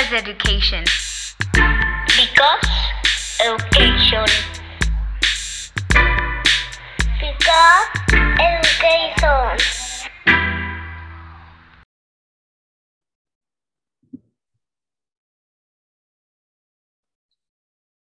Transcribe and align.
Because 0.00 0.16
education. 0.16 0.84
Because 2.16 2.68
education. 3.44 4.24
Because 7.20 7.86
education. 8.40 9.58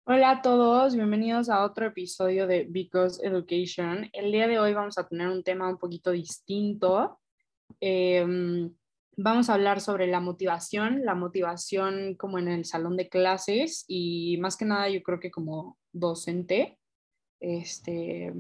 Hola 0.08 0.32
a 0.32 0.42
todos, 0.42 0.96
bienvenidos 0.96 1.50
a 1.50 1.64
otro 1.64 1.86
episodio 1.86 2.48
de 2.48 2.66
Because 2.68 3.24
Education. 3.24 4.10
El 4.12 4.32
día 4.32 4.48
de 4.48 4.58
hoy 4.58 4.74
vamos 4.74 4.98
a 4.98 5.08
tener 5.08 5.28
un 5.28 5.44
tema 5.44 5.70
un 5.70 5.78
poquito 5.78 6.10
distinto. 6.10 7.20
Em, 7.80 8.74
vamos 9.18 9.50
a 9.50 9.54
hablar 9.54 9.82
sobre 9.82 10.08
la 10.08 10.20
motivación, 10.20 11.04
la 11.06 11.16
motivación 11.16 12.16
como 12.16 12.40
en 12.40 12.48
el 12.48 12.66
salón 12.66 12.98
de 12.98 13.10
clases 13.10 13.86
y 13.88 14.38
más 14.38 14.58
que 14.58 14.66
nada 14.66 14.90
yo 14.90 15.02
creo 15.04 15.20
que 15.20 15.32
como 15.32 15.78
docente. 15.92 16.78
Este, 17.40 18.34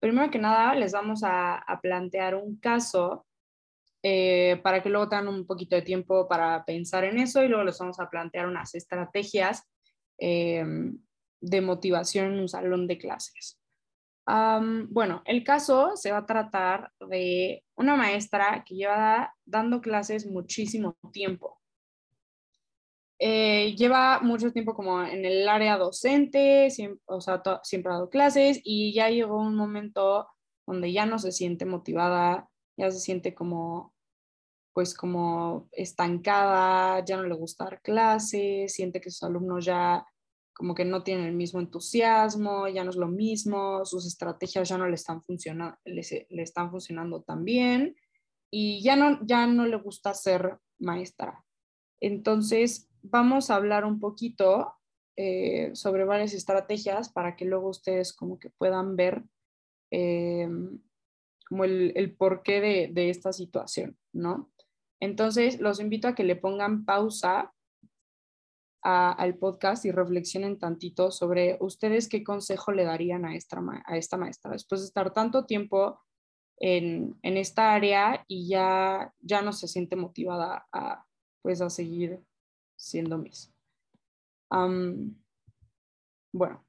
primero 0.00 0.30
que 0.30 0.38
nada 0.38 0.74
les 0.74 0.92
vamos 0.92 1.22
a, 1.22 1.56
a 1.56 1.80
plantear 1.80 2.34
un 2.34 2.56
caso 2.56 3.26
eh, 4.02 4.60
para 4.62 4.82
que 4.82 4.88
luego 4.88 5.08
tengan 5.08 5.28
un 5.28 5.46
poquito 5.46 5.76
de 5.76 5.82
tiempo 5.82 6.28
para 6.28 6.64
pensar 6.64 7.04
en 7.04 7.18
eso 7.18 7.42
y 7.42 7.48
luego 7.48 7.64
les 7.64 7.78
vamos 7.78 7.98
a 7.98 8.08
plantear 8.08 8.46
unas 8.46 8.74
estrategias 8.74 9.64
Em, 10.18 10.98
de 11.40 11.60
motivación 11.60 12.32
en 12.32 12.40
un 12.40 12.48
salón 12.48 12.86
de 12.86 12.96
clases. 12.96 13.60
Bueno, 14.26 15.22
el 15.24 15.44
caso 15.44 15.96
se 15.96 16.10
va 16.10 16.18
a 16.18 16.26
tratar 16.26 16.92
de 17.08 17.64
una 17.76 17.96
maestra 17.96 18.64
que 18.66 18.74
lleva 18.74 19.34
dando 19.44 19.80
clases 19.80 20.26
muchísimo 20.26 20.96
tiempo. 21.12 21.60
Eh, 23.18 23.74
lleva 23.76 24.20
mucho 24.20 24.52
tiempo 24.52 24.74
como 24.74 25.02
en 25.02 25.24
el 25.24 25.48
área 25.48 25.78
docente, 25.78 26.70
siempre, 26.70 27.00
o 27.06 27.20
sea, 27.20 27.42
siempre 27.62 27.90
ha 27.90 27.94
dado 27.94 28.10
clases 28.10 28.60
y 28.62 28.92
ya 28.92 29.08
llegó 29.08 29.38
un 29.40 29.56
momento 29.56 30.28
donde 30.66 30.92
ya 30.92 31.06
no 31.06 31.18
se 31.18 31.32
siente 31.32 31.64
motivada, 31.64 32.50
ya 32.76 32.90
se 32.90 33.00
siente 33.00 33.34
como 33.34 33.94
pues 34.74 34.94
como 34.94 35.70
estancada, 35.72 37.02
ya 37.02 37.16
no 37.16 37.22
le 37.22 37.34
gusta 37.34 37.64
dar 37.64 37.80
clases, 37.80 38.74
siente 38.74 39.00
que 39.00 39.10
sus 39.10 39.22
alumnos 39.22 39.64
ya 39.64 40.04
como 40.56 40.74
que 40.74 40.86
no 40.86 41.02
tienen 41.02 41.26
el 41.26 41.34
mismo 41.34 41.60
entusiasmo, 41.60 42.66
ya 42.66 42.82
no 42.82 42.88
es 42.88 42.96
lo 42.96 43.08
mismo, 43.08 43.84
sus 43.84 44.06
estrategias 44.06 44.68
ya 44.70 44.78
no 44.78 44.88
le 44.88 44.94
están 44.94 45.22
funcionando, 45.22 45.76
están 45.84 46.70
funcionando 46.70 47.22
tan 47.22 47.44
bien 47.44 47.94
y 48.50 48.82
ya 48.82 48.96
no, 48.96 49.18
ya 49.26 49.46
no 49.46 49.66
le 49.66 49.76
gusta 49.76 50.14
ser 50.14 50.58
maestra. 50.78 51.44
Entonces, 52.00 52.88
vamos 53.02 53.50
a 53.50 53.56
hablar 53.56 53.84
un 53.84 54.00
poquito 54.00 54.72
eh, 55.16 55.72
sobre 55.74 56.04
varias 56.04 56.32
estrategias 56.32 57.10
para 57.10 57.36
que 57.36 57.44
luego 57.44 57.68
ustedes 57.68 58.14
como 58.14 58.38
que 58.38 58.48
puedan 58.48 58.96
ver 58.96 59.24
eh, 59.90 60.48
como 61.46 61.64
el, 61.64 61.92
el 61.96 62.16
porqué 62.16 62.62
de, 62.62 62.90
de 62.92 63.10
esta 63.10 63.34
situación, 63.34 63.98
¿no? 64.14 64.50
Entonces, 65.00 65.60
los 65.60 65.80
invito 65.80 66.08
a 66.08 66.14
que 66.14 66.24
le 66.24 66.36
pongan 66.36 66.86
pausa 66.86 67.52
al 68.82 69.36
podcast 69.36 69.84
y 69.84 69.90
reflexionen 69.90 70.58
tantito 70.58 71.10
sobre 71.10 71.56
ustedes 71.60 72.08
qué 72.08 72.22
consejo 72.22 72.70
le 72.70 72.84
darían 72.84 73.24
a 73.24 73.34
esta, 73.34 73.60
a 73.84 73.96
esta 73.96 74.16
maestra 74.16 74.52
después 74.52 74.80
de 74.80 74.86
estar 74.86 75.12
tanto 75.12 75.44
tiempo 75.44 76.00
en, 76.58 77.18
en, 77.22 77.36
esta 77.36 77.74
área 77.74 78.24
y 78.28 78.48
ya, 78.48 79.12
ya 79.20 79.42
no 79.42 79.52
se 79.52 79.66
siente 79.66 79.96
motivada 79.96 80.66
a, 80.72 81.04
pues, 81.42 81.60
a 81.60 81.68
seguir 81.68 82.20
siendo 82.76 83.18
Miss. 83.18 83.52
bueno, 86.32 86.66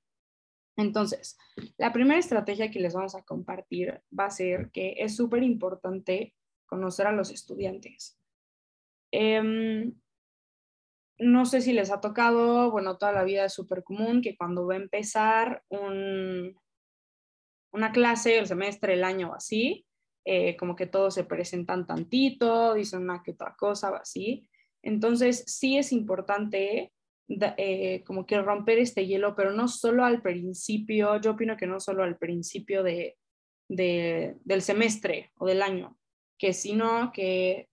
entonces, 0.78 1.38
la 1.78 1.92
primera 1.92 2.20
estrategia 2.20 2.70
que 2.70 2.80
les 2.80 2.94
vamos 2.94 3.16
a 3.16 3.24
compartir 3.24 4.02
va 4.18 4.26
a 4.26 4.32
ser 4.32 4.70
que 4.72 4.96
es 4.98 5.16
súper 5.16 5.44
importante 5.44 6.36
conocer 6.68 7.08
a 7.08 7.12
los 7.12 7.32
estudiantes. 7.32 8.20
Em, 9.12 9.94
no 11.20 11.46
sé 11.46 11.62
si 11.62 11.74
les 11.74 11.92
ha 11.92 12.00
tocado, 12.00 12.72
bueno, 12.72 12.98
toda 12.98 13.12
la 13.12 13.24
vida 13.24 13.46
es 13.46 13.54
súper 13.54 13.84
común 13.84 14.22
que 14.22 14.38
cuando 14.38 14.68
va 14.68 14.76
a 14.76 14.78
empezar 14.78 15.64
un, 15.70 16.56
una 17.72 17.92
clase, 17.92 18.38
el 18.38 18.48
semestre, 18.48 18.94
el 18.94 19.04
año 19.04 19.32
o 19.32 19.36
así, 19.36 19.86
eh, 20.26 20.56
como 20.58 20.76
que 20.76 20.86
todos 20.86 21.14
se 21.14 21.24
presentan 21.24 21.88
tantito, 21.88 22.74
dicen 22.74 23.02
una 23.02 23.24
que 23.24 23.32
otra 23.32 23.56
cosa 23.58 23.92
o 23.92 23.96
así. 23.96 24.48
Entonces, 24.84 25.44
sí 25.48 25.78
es 25.78 25.92
importante 25.92 26.92
eh, 27.30 28.04
como 28.06 28.26
que 28.26 28.40
romper 28.42 28.78
este 28.80 29.06
hielo, 29.08 29.36
pero 29.36 29.52
no 29.52 29.68
solo 29.68 30.06
al 30.06 30.22
principio, 30.22 31.20
yo 31.20 31.32
opino 31.32 31.58
que 31.58 31.68
no 31.68 31.80
solo 31.80 32.04
al 32.04 32.18
principio 32.18 32.84
de, 32.84 33.18
del 33.68 34.62
semestre 34.62 35.32
o 35.36 35.46
del 35.46 35.62
año, 35.62 35.98
que 36.38 36.54
sino 36.54 37.12
que 37.12 37.70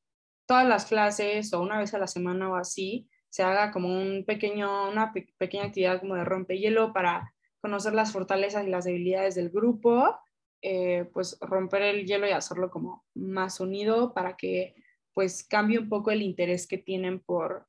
todas 0.46 0.66
las 0.66 0.86
clases 0.86 1.52
o 1.52 1.60
una 1.60 1.78
vez 1.78 1.94
a 1.94 1.98
la 1.98 2.06
semana 2.06 2.50
o 2.50 2.56
así 2.56 3.08
se 3.34 3.42
haga 3.42 3.72
como 3.72 3.88
un 3.88 4.22
pequeño, 4.24 4.88
una 4.88 5.12
pequeña 5.12 5.64
actividad 5.64 5.98
como 5.98 6.14
de 6.14 6.24
rompehielo 6.24 6.92
para 6.92 7.34
conocer 7.60 7.92
las 7.92 8.12
fortalezas 8.12 8.64
y 8.64 8.70
las 8.70 8.84
debilidades 8.84 9.34
del 9.34 9.50
grupo, 9.50 10.16
eh, 10.62 11.10
pues 11.12 11.36
romper 11.40 11.82
el 11.82 12.06
hielo 12.06 12.28
y 12.28 12.30
hacerlo 12.30 12.70
como 12.70 13.04
más 13.12 13.58
unido 13.58 14.14
para 14.14 14.36
que 14.36 14.76
pues 15.14 15.42
cambie 15.42 15.80
un 15.80 15.88
poco 15.88 16.12
el 16.12 16.22
interés 16.22 16.68
que 16.68 16.78
tienen 16.78 17.18
por, 17.18 17.66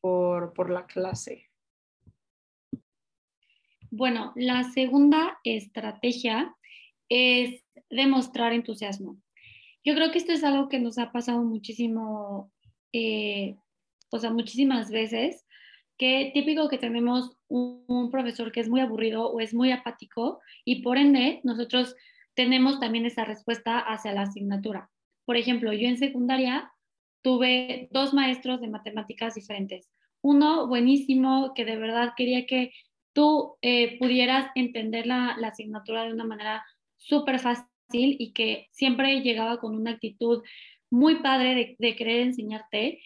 por, 0.00 0.54
por 0.54 0.70
la 0.70 0.86
clase. 0.86 1.50
Bueno, 3.90 4.32
la 4.36 4.64
segunda 4.64 5.38
estrategia 5.44 6.56
es 7.10 7.62
demostrar 7.90 8.54
entusiasmo. 8.54 9.18
Yo 9.84 9.94
creo 9.94 10.10
que 10.10 10.16
esto 10.16 10.32
es 10.32 10.42
algo 10.42 10.70
que 10.70 10.80
nos 10.80 10.96
ha 10.96 11.12
pasado 11.12 11.42
muchísimo, 11.42 12.50
eh, 12.94 13.58
o 14.12 14.18
sea, 14.18 14.30
muchísimas 14.30 14.90
veces, 14.90 15.46
que 15.98 16.30
típico 16.34 16.68
que 16.68 16.78
tenemos 16.78 17.36
un, 17.48 18.10
profesor 18.10 18.52
que 18.52 18.60
es 18.60 18.68
muy 18.68 18.80
aburrido 18.80 19.30
o 19.30 19.40
es 19.40 19.54
muy 19.54 19.70
apático 19.70 20.40
y 20.64 20.82
por 20.82 20.98
ende 20.98 21.40
nosotros 21.44 21.94
tenemos 22.34 22.80
también 22.80 23.06
esa 23.06 23.24
respuesta 23.24 23.78
hacia 23.78 24.12
la 24.12 24.22
asignatura. 24.22 24.90
Por 25.24 25.36
ejemplo, 25.36 25.72
yo 25.72 25.88
en 25.88 25.98
secundaria 25.98 26.72
tuve 27.22 27.88
dos 27.92 28.12
maestros 28.14 28.60
de 28.60 28.68
matemáticas 28.68 29.34
diferentes. 29.34 29.88
Uno 30.22 30.66
buenísimo 30.66 31.52
que 31.54 31.64
de 31.64 31.76
verdad 31.76 32.14
quería 32.16 32.46
que 32.46 32.72
tú 33.12 33.56
eh, 33.62 33.98
pudieras 33.98 34.50
entender 34.54 35.06
la, 35.06 35.36
asignatura 35.44 36.04
de 36.04 36.12
una 36.12 36.24
manera 36.24 36.64
súper 36.96 37.38
fácil 37.38 37.68
y 37.92 38.32
que 38.32 38.68
siempre 38.72 39.20
llegaba 39.20 39.58
con 39.58 39.74
una 39.74 39.92
actitud 39.92 40.42
muy 40.90 41.16
padre 41.16 41.76
de, 41.78 41.96
querer 41.96 42.20
enseñarte. 42.20 43.00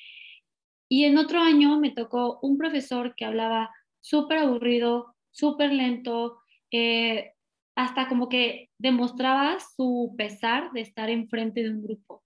Y 0.88 1.04
en 1.04 1.18
otro 1.18 1.40
año 1.40 1.78
me 1.78 1.90
tocó 1.90 2.38
un 2.42 2.58
profesor 2.58 3.14
que 3.16 3.24
hablaba 3.24 3.70
súper 4.00 4.38
aburrido, 4.38 5.14
súper 5.30 5.72
lento, 5.72 6.38
eh, 6.70 7.32
hasta 7.74 8.08
como 8.08 8.28
que 8.28 8.70
demostraba 8.78 9.58
su 9.76 10.14
pesar 10.16 10.72
de 10.72 10.80
estar 10.80 11.10
enfrente 11.10 11.62
de 11.62 11.70
un 11.70 11.82
grupo. 11.82 12.24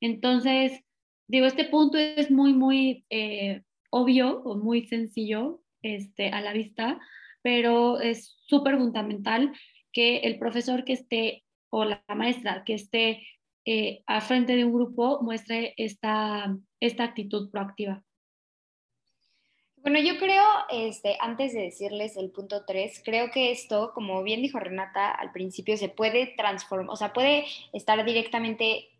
Entonces, 0.00 0.80
digo, 1.26 1.46
este 1.46 1.64
punto 1.64 1.98
es 1.98 2.30
muy, 2.30 2.52
muy 2.52 3.04
eh, 3.10 3.62
obvio 3.90 4.42
o 4.42 4.56
muy 4.56 4.86
sencillo 4.86 5.62
este, 5.82 6.28
a 6.28 6.40
la 6.40 6.52
vista, 6.52 7.00
pero 7.42 8.00
es 8.00 8.36
súper 8.46 8.78
fundamental 8.78 9.52
que 9.92 10.18
el 10.18 10.38
profesor 10.38 10.84
que 10.84 10.92
esté 10.92 11.44
o 11.70 11.84
la 11.84 12.04
maestra 12.14 12.62
que 12.64 12.74
esté 12.74 13.26
eh, 13.64 14.02
a 14.06 14.20
frente 14.20 14.56
de 14.56 14.64
un 14.64 14.72
grupo 14.72 15.20
muestre 15.22 15.74
esta, 15.76 16.56
esta 16.80 17.04
actitud 17.04 17.50
proactiva. 17.50 18.02
Bueno, 19.82 19.98
yo 19.98 20.16
creo, 20.18 20.44
este, 20.70 21.16
antes 21.20 21.52
de 21.52 21.62
decirles 21.62 22.16
el 22.16 22.30
punto 22.30 22.64
3, 22.64 23.02
creo 23.04 23.32
que 23.32 23.50
esto, 23.50 23.92
como 23.94 24.22
bien 24.22 24.40
dijo 24.40 24.60
Renata 24.60 25.10
al 25.10 25.32
principio, 25.32 25.76
se 25.76 25.88
puede 25.88 26.34
transformar, 26.36 26.90
o 26.90 26.96
sea, 26.96 27.12
puede 27.12 27.46
estar 27.72 28.04
directamente 28.04 28.90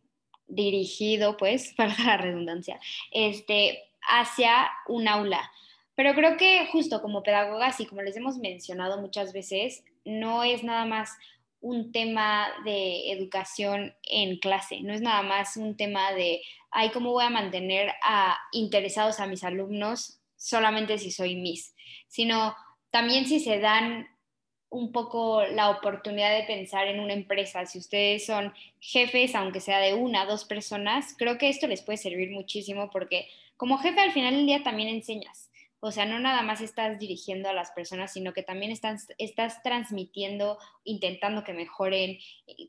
dirigido, 0.48 1.36
pues, 1.36 1.72
para 1.76 1.94
la 2.04 2.16
redundancia, 2.16 2.80
este, 3.12 3.84
hacia 4.08 4.70
un 4.88 5.06
aula. 5.06 5.52
Pero 5.94 6.14
creo 6.14 6.36
que 6.36 6.66
justo 6.72 7.00
como 7.00 7.22
pedagogas 7.22 7.78
y 7.78 7.86
como 7.86 8.02
les 8.02 8.16
hemos 8.16 8.38
mencionado 8.38 9.00
muchas 9.00 9.32
veces, 9.32 9.84
no 10.04 10.42
es 10.42 10.64
nada 10.64 10.84
más 10.84 11.16
un 11.62 11.92
tema 11.92 12.48
de 12.64 13.12
educación 13.12 13.94
en 14.02 14.38
clase, 14.38 14.80
no 14.82 14.92
es 14.92 15.00
nada 15.00 15.22
más 15.22 15.56
un 15.56 15.76
tema 15.76 16.12
de, 16.12 16.42
ay, 16.72 16.90
¿cómo 16.90 17.12
voy 17.12 17.24
a 17.24 17.30
mantener 17.30 17.92
a 18.02 18.36
interesados 18.50 19.20
a 19.20 19.26
mis 19.26 19.44
alumnos 19.44 20.20
solamente 20.36 20.98
si 20.98 21.12
soy 21.12 21.36
Miss? 21.36 21.74
Sino 22.08 22.54
también 22.90 23.26
si 23.26 23.38
se 23.38 23.60
dan 23.60 24.08
un 24.70 24.90
poco 24.90 25.44
la 25.44 25.70
oportunidad 25.70 26.36
de 26.36 26.44
pensar 26.44 26.88
en 26.88 26.98
una 26.98 27.12
empresa, 27.12 27.64
si 27.64 27.78
ustedes 27.78 28.26
son 28.26 28.52
jefes, 28.80 29.34
aunque 29.34 29.60
sea 29.60 29.78
de 29.78 29.94
una, 29.94 30.26
dos 30.26 30.44
personas, 30.44 31.14
creo 31.16 31.38
que 31.38 31.48
esto 31.48 31.68
les 31.68 31.82
puede 31.82 31.98
servir 31.98 32.30
muchísimo 32.30 32.90
porque 32.90 33.28
como 33.56 33.78
jefe 33.78 34.00
al 34.00 34.12
final 34.12 34.34
del 34.34 34.46
día 34.46 34.64
también 34.64 34.88
enseñas. 34.88 35.51
O 35.84 35.90
sea, 35.90 36.06
no 36.06 36.20
nada 36.20 36.42
más 36.42 36.60
estás 36.60 37.00
dirigiendo 37.00 37.48
a 37.48 37.52
las 37.52 37.72
personas, 37.72 38.12
sino 38.12 38.32
que 38.32 38.44
también 38.44 38.70
estás, 38.70 39.08
estás 39.18 39.64
transmitiendo, 39.64 40.56
intentando 40.84 41.42
que 41.42 41.54
mejoren, 41.54 42.18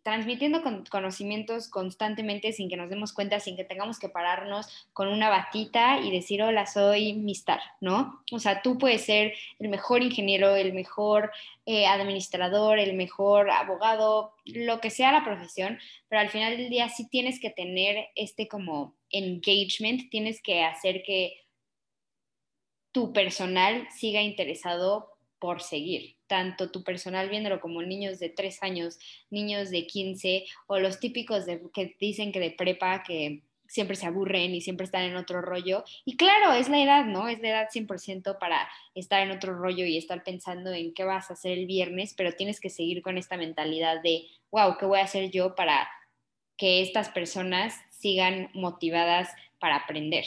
transmitiendo 0.01 0.63
conocimientos 0.89 1.69
constantemente 1.69 2.53
sin 2.53 2.69
que 2.69 2.75
nos 2.75 2.89
demos 2.89 3.13
cuenta, 3.13 3.39
sin 3.39 3.55
que 3.55 3.65
tengamos 3.65 3.99
que 3.99 4.09
pararnos 4.09 4.87
con 4.93 5.09
una 5.09 5.29
batita 5.29 5.99
y 5.99 6.09
decir, 6.09 6.41
hola, 6.41 6.65
soy 6.65 7.13
Mistar, 7.13 7.59
¿no? 7.81 8.23
O 8.31 8.39
sea, 8.39 8.63
tú 8.63 8.79
puedes 8.79 9.05
ser 9.05 9.33
el 9.59 9.69
mejor 9.69 10.01
ingeniero, 10.01 10.55
el 10.55 10.73
mejor 10.73 11.31
eh, 11.67 11.85
administrador, 11.85 12.79
el 12.79 12.95
mejor 12.95 13.51
abogado, 13.51 14.33
lo 14.43 14.81
que 14.81 14.89
sea 14.89 15.11
la 15.11 15.23
profesión, 15.23 15.77
pero 16.09 16.19
al 16.19 16.29
final 16.29 16.57
del 16.57 16.71
día 16.71 16.89
sí 16.89 17.07
tienes 17.07 17.39
que 17.39 17.51
tener 17.51 18.07
este 18.15 18.47
como 18.47 18.95
engagement, 19.11 20.09
tienes 20.09 20.41
que 20.41 20.63
hacer 20.63 21.03
que 21.03 21.42
tu 22.93 23.11
personal 23.11 23.87
siga 23.91 24.21
interesado 24.21 25.09
por 25.39 25.61
seguir, 25.61 26.15
tanto 26.27 26.71
tu 26.71 26.85
personal 26.85 27.27
viéndolo 27.27 27.59
como 27.59 27.81
niños 27.81 28.17
de 28.19 28.29
3 28.29 28.63
años, 28.63 28.97
niños 29.29 29.71
de 29.71 29.85
15 29.85 30.45
o 30.67 30.79
los 30.79 31.01
típicos 31.01 31.45
de, 31.45 31.61
que 31.73 31.97
dicen 31.99 32.31
que 32.31 32.39
de 32.39 32.51
prepa 32.51 33.03
que 33.03 33.41
siempre 33.67 33.95
se 33.95 34.05
aburren 34.05 34.53
y 34.53 34.61
siempre 34.61 34.85
están 34.85 35.03
en 35.03 35.15
otro 35.15 35.41
rollo. 35.41 35.83
Y 36.05 36.15
claro, 36.15 36.53
es 36.53 36.69
la 36.69 36.81
edad, 36.81 37.05
¿no? 37.05 37.27
Es 37.27 37.41
la 37.41 37.49
edad 37.49 37.69
100% 37.73 38.37
para 38.37 38.69
estar 38.93 39.21
en 39.21 39.31
otro 39.31 39.57
rollo 39.57 39.83
y 39.83 39.97
estar 39.97 40.23
pensando 40.23 40.71
en 40.71 40.93
qué 40.93 41.03
vas 41.03 41.29
a 41.29 41.33
hacer 41.33 41.57
el 41.57 41.65
viernes, 41.65 42.13
pero 42.15 42.33
tienes 42.33 42.59
que 42.59 42.69
seguir 42.69 43.01
con 43.01 43.17
esta 43.17 43.35
mentalidad 43.35 44.01
de, 44.01 44.27
wow, 44.51 44.77
¿qué 44.77 44.85
voy 44.85 44.99
a 44.99 45.05
hacer 45.05 45.31
yo 45.31 45.55
para 45.55 45.89
que 46.55 46.83
estas 46.83 47.09
personas 47.09 47.75
sigan 47.89 48.51
motivadas 48.53 49.29
para 49.59 49.77
aprender? 49.77 50.25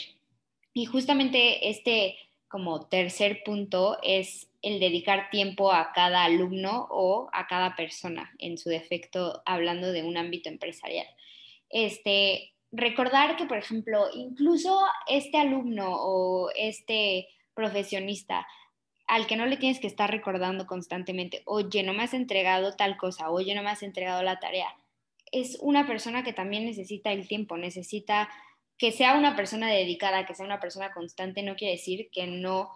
Y 0.73 0.85
justamente 0.85 1.69
este 1.69 2.17
como 2.47 2.87
tercer 2.87 3.41
punto 3.43 3.97
es 4.03 4.49
el 4.61 4.79
dedicar 4.79 5.29
tiempo 5.29 5.71
a 5.71 5.91
cada 5.93 6.23
alumno 6.23 6.87
o 6.89 7.29
a 7.33 7.47
cada 7.47 7.75
persona, 7.75 8.33
en 8.39 8.57
su 8.57 8.69
defecto, 8.69 9.41
hablando 9.45 9.91
de 9.91 10.03
un 10.03 10.17
ámbito 10.17 10.49
empresarial. 10.49 11.07
Este, 11.69 12.53
recordar 12.71 13.35
que, 13.35 13.45
por 13.45 13.57
ejemplo, 13.57 14.07
incluso 14.13 14.79
este 15.07 15.37
alumno 15.37 15.87
o 15.89 16.49
este 16.55 17.27
profesionista 17.53 18.47
al 19.07 19.25
que 19.25 19.37
no 19.37 19.45
le 19.45 19.57
tienes 19.57 19.79
que 19.79 19.87
estar 19.87 20.11
recordando 20.11 20.67
constantemente, 20.67 21.41
oye, 21.45 21.81
no 21.83 21.93
me 21.93 22.03
has 22.03 22.13
entregado 22.13 22.75
tal 22.75 22.97
cosa, 22.97 23.29
oye, 23.29 23.55
no 23.55 23.63
me 23.63 23.69
has 23.69 23.81
entregado 23.81 24.21
la 24.21 24.39
tarea, 24.39 24.67
es 25.31 25.57
una 25.61 25.87
persona 25.87 26.23
que 26.23 26.33
también 26.33 26.65
necesita 26.65 27.11
el 27.11 27.27
tiempo, 27.27 27.57
necesita 27.57 28.29
que 28.77 28.91
sea 28.91 29.17
una 29.17 29.35
persona 29.35 29.71
dedicada, 29.71 30.25
que 30.25 30.35
sea 30.35 30.45
una 30.45 30.59
persona 30.59 30.91
constante, 30.93 31.43
no 31.43 31.55
quiere 31.55 31.73
decir 31.73 32.09
que 32.11 32.27
no 32.27 32.71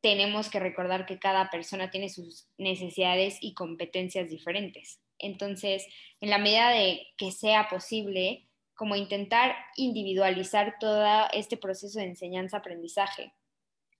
tenemos 0.00 0.48
que 0.48 0.60
recordar 0.60 1.06
que 1.06 1.18
cada 1.18 1.50
persona 1.50 1.90
tiene 1.90 2.08
sus 2.08 2.48
necesidades 2.56 3.38
y 3.40 3.54
competencias 3.54 4.30
diferentes. 4.30 5.00
Entonces, 5.18 5.86
en 6.20 6.30
la 6.30 6.38
medida 6.38 6.70
de 6.70 7.06
que 7.16 7.32
sea 7.32 7.68
posible, 7.68 8.48
como 8.74 8.94
intentar 8.94 9.56
individualizar 9.76 10.76
todo 10.78 11.04
este 11.32 11.56
proceso 11.56 11.98
de 11.98 12.06
enseñanza-aprendizaje 12.06 13.34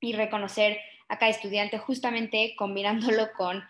y 0.00 0.12
reconocer 0.12 0.78
a 1.08 1.18
cada 1.18 1.32
estudiante 1.32 1.78
justamente 1.78 2.54
combinándolo 2.56 3.32
con 3.36 3.64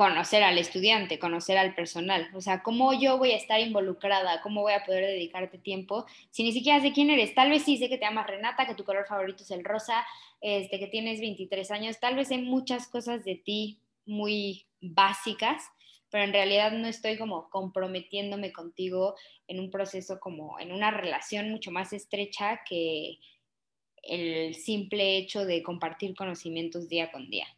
conocer 0.00 0.42
al 0.42 0.56
estudiante, 0.56 1.18
conocer 1.18 1.58
al 1.58 1.74
personal. 1.74 2.30
O 2.32 2.40
sea, 2.40 2.62
¿cómo 2.62 2.98
yo 2.98 3.18
voy 3.18 3.32
a 3.32 3.36
estar 3.36 3.60
involucrada? 3.60 4.40
¿Cómo 4.40 4.62
voy 4.62 4.72
a 4.72 4.82
poder 4.82 5.04
dedicarte 5.04 5.58
tiempo? 5.58 6.06
Si 6.30 6.42
ni 6.42 6.52
siquiera 6.52 6.80
sé 6.80 6.94
quién 6.94 7.10
eres, 7.10 7.34
tal 7.34 7.50
vez 7.50 7.64
sí 7.64 7.76
sé 7.76 7.90
que 7.90 7.98
te 7.98 8.06
llamas 8.06 8.26
Renata, 8.26 8.66
que 8.66 8.74
tu 8.74 8.82
color 8.82 9.04
favorito 9.06 9.42
es 9.42 9.50
el 9.50 9.62
rosa, 9.62 10.06
este, 10.40 10.78
que 10.78 10.86
tienes 10.86 11.20
23 11.20 11.70
años, 11.70 12.00
tal 12.00 12.16
vez 12.16 12.28
sé 12.28 12.38
muchas 12.38 12.88
cosas 12.88 13.26
de 13.26 13.34
ti 13.34 13.82
muy 14.06 14.64
básicas, 14.80 15.64
pero 16.08 16.24
en 16.24 16.32
realidad 16.32 16.72
no 16.72 16.88
estoy 16.88 17.18
como 17.18 17.50
comprometiéndome 17.50 18.54
contigo 18.54 19.16
en 19.48 19.60
un 19.60 19.70
proceso 19.70 20.18
como 20.18 20.58
en 20.58 20.72
una 20.72 20.90
relación 20.90 21.50
mucho 21.50 21.72
más 21.72 21.92
estrecha 21.92 22.62
que 22.66 23.18
el 24.02 24.54
simple 24.54 25.18
hecho 25.18 25.44
de 25.44 25.62
compartir 25.62 26.14
conocimientos 26.14 26.88
día 26.88 27.12
con 27.12 27.28
día. 27.28 27.48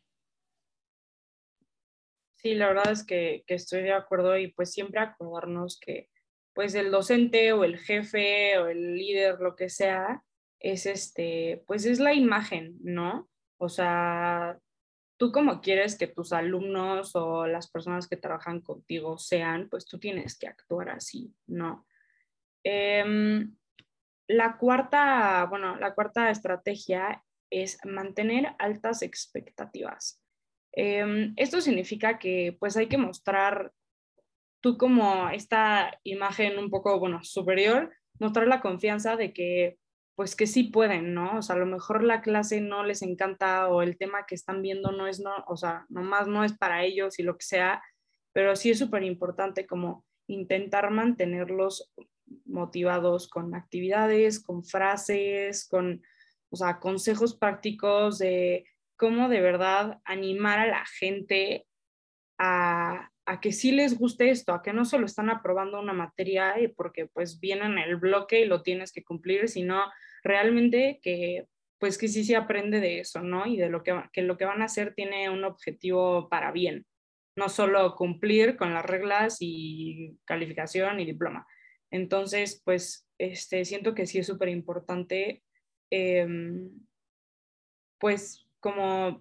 Sí, 2.42 2.54
la 2.54 2.68
verdad 2.68 2.90
es 2.90 3.04
que, 3.04 3.44
estoy 3.46 3.82
de 3.82 3.92
acuerdo 3.92 4.36
y 4.36 4.48
pues 4.48 4.72
siempre 4.72 4.98
acordarnos 5.00 5.78
que 5.78 6.08
pues 6.54 6.74
el 6.74 6.90
docente 6.90 7.52
o 7.52 7.64
el 7.64 7.78
jefe 7.78 8.58
o 8.58 8.66
el 8.66 8.96
líder, 8.96 9.40
lo 9.40 9.54
que 9.54 9.68
sea, 9.68 10.22
es 10.58 10.86
este, 10.86 11.62
pues 11.66 11.86
es 11.86 12.00
la 12.00 12.14
imagen, 12.14 12.76
¿no? 12.82 13.30
O 13.58 13.68
sea, 13.68 14.58
tú 15.18 15.32
como 15.32 15.60
quieres 15.60 15.96
que 15.96 16.08
tus 16.08 16.32
alumnos 16.32 17.14
o 17.14 17.46
las 17.46 17.70
personas 17.70 18.08
que 18.08 18.16
trabajan 18.16 18.60
contigo 18.60 19.18
sean, 19.18 19.68
pues 19.70 19.86
tú 19.86 19.98
tienes 20.00 20.36
que 20.36 20.48
actuar 20.48 20.90
así, 20.90 21.32
¿no? 21.46 21.86
Em, 22.64 23.56
la 24.28 24.58
cuarta, 24.58 25.46
bueno, 25.48 25.76
la 25.76 25.94
cuarta 25.94 26.30
estrategia 26.30 27.24
es 27.50 27.78
mantener 27.84 28.54
altas 28.58 29.02
expectativas. 29.02 30.21
Em, 30.72 31.34
esto 31.36 31.60
significa 31.60 32.18
que 32.18 32.56
pues 32.58 32.76
hay 32.76 32.88
que 32.88 32.98
mostrar 32.98 33.72
tú 34.60 34.78
como 34.78 35.28
esta 35.30 35.98
imagen 36.04 36.58
un 36.58 36.70
poco, 36.70 36.98
bueno, 36.98 37.22
superior, 37.24 37.92
mostrar 38.18 38.46
la 38.46 38.60
confianza 38.60 39.16
de 39.16 39.32
que 39.32 39.78
pues 40.14 40.36
que 40.36 40.46
sí 40.46 40.64
pueden, 40.64 41.14
¿no? 41.14 41.38
O 41.38 41.42
sea, 41.42 41.56
a 41.56 41.58
lo 41.58 41.66
mejor 41.66 42.04
la 42.04 42.20
clase 42.20 42.60
no 42.60 42.84
les 42.84 43.02
encanta 43.02 43.68
o 43.68 43.82
el 43.82 43.96
tema 43.96 44.26
que 44.26 44.34
están 44.34 44.62
viendo 44.62 44.92
no 44.92 45.06
es, 45.06 45.20
no, 45.20 45.32
o 45.46 45.56
sea, 45.56 45.86
nomás 45.88 46.28
no 46.28 46.44
es 46.44 46.52
para 46.52 46.84
ellos 46.84 47.18
y 47.18 47.22
lo 47.22 47.36
que 47.36 47.44
sea, 47.44 47.82
pero 48.32 48.54
sí 48.54 48.70
es 48.70 48.78
súper 48.78 49.02
importante 49.04 49.66
como 49.66 50.04
intentar 50.26 50.90
mantenerlos 50.90 51.92
motivados 52.44 53.28
con 53.28 53.54
actividades, 53.54 54.40
con 54.40 54.64
frases, 54.64 55.66
con, 55.68 56.02
o 56.50 56.56
sea, 56.56 56.78
consejos 56.78 57.34
prácticos 57.34 58.18
de 58.18 58.64
cómo 59.02 59.28
de 59.28 59.40
verdad 59.40 59.98
animar 60.04 60.60
a 60.60 60.66
la 60.68 60.84
gente 60.86 61.66
a, 62.38 63.10
que 63.40 63.50
sí 63.50 63.72
les 63.72 63.98
guste 63.98 64.30
esto, 64.30 64.54
a 64.54 64.62
que 64.62 64.72
no 64.72 64.84
solo 64.84 65.06
están 65.06 65.28
aprobando 65.28 65.80
una 65.80 65.92
materia 65.92 66.60
y 66.60 66.68
porque 66.68 67.08
pues 67.08 67.40
viene 67.40 67.64
en 67.64 67.78
el 67.78 67.96
bloque 67.96 68.42
y 68.42 68.44
lo 68.44 68.62
tienes 68.62 68.92
que 68.92 69.02
cumplir, 69.02 69.48
sino 69.48 69.82
realmente 70.22 71.00
que 71.02 71.46
pues 71.80 71.98
que 71.98 72.06
sí 72.06 72.22
se 72.22 72.36
aprende 72.36 72.78
de 72.78 73.00
eso, 73.00 73.22
¿no? 73.22 73.44
Y 73.44 73.56
de 73.56 73.70
lo 73.70 73.82
que, 73.82 74.00
que 74.12 74.22
lo 74.22 74.36
que 74.36 74.44
van 74.44 74.62
a 74.62 74.66
hacer 74.66 74.94
tiene 74.94 75.28
un 75.30 75.42
objetivo 75.42 76.28
para 76.28 76.52
bien, 76.52 76.86
no 77.36 77.48
solo 77.48 77.96
cumplir 77.96 78.56
con 78.56 78.72
las 78.72 78.86
reglas 78.86 79.38
y 79.40 80.16
calificación 80.24 81.00
y 81.00 81.06
diploma. 81.06 81.44
Entonces, 81.90 82.62
pues, 82.64 83.08
este, 83.18 83.64
siento 83.64 83.96
que 83.96 84.06
sí 84.06 84.20
es 84.20 84.28
súper 84.28 84.48
importante, 84.48 85.42
em, 85.90 86.70
pues, 87.98 88.41
como 88.62 89.20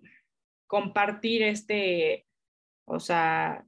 compartir 0.67 1.41
este, 1.41 2.27
o 2.85 2.99
sea, 2.99 3.65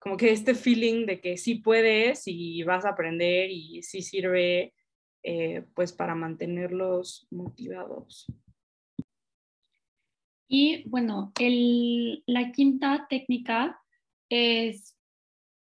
como 0.00 0.16
que 0.16 0.32
este 0.32 0.56
feeling 0.56 1.06
de 1.06 1.20
que 1.20 1.36
sí 1.36 1.56
puedes 1.56 2.26
y 2.26 2.64
vas 2.64 2.84
a 2.84 2.90
aprender 2.90 3.50
y 3.50 3.82
sí 3.82 4.02
sirve 4.02 4.74
eh, 5.22 5.64
pues 5.74 5.92
para 5.92 6.16
mantenerlos 6.16 7.28
motivados. 7.30 8.26
Y 10.48 10.88
bueno, 10.88 11.32
el, 11.38 12.24
la 12.26 12.50
quinta 12.50 13.06
técnica 13.08 13.80
es 14.28 14.98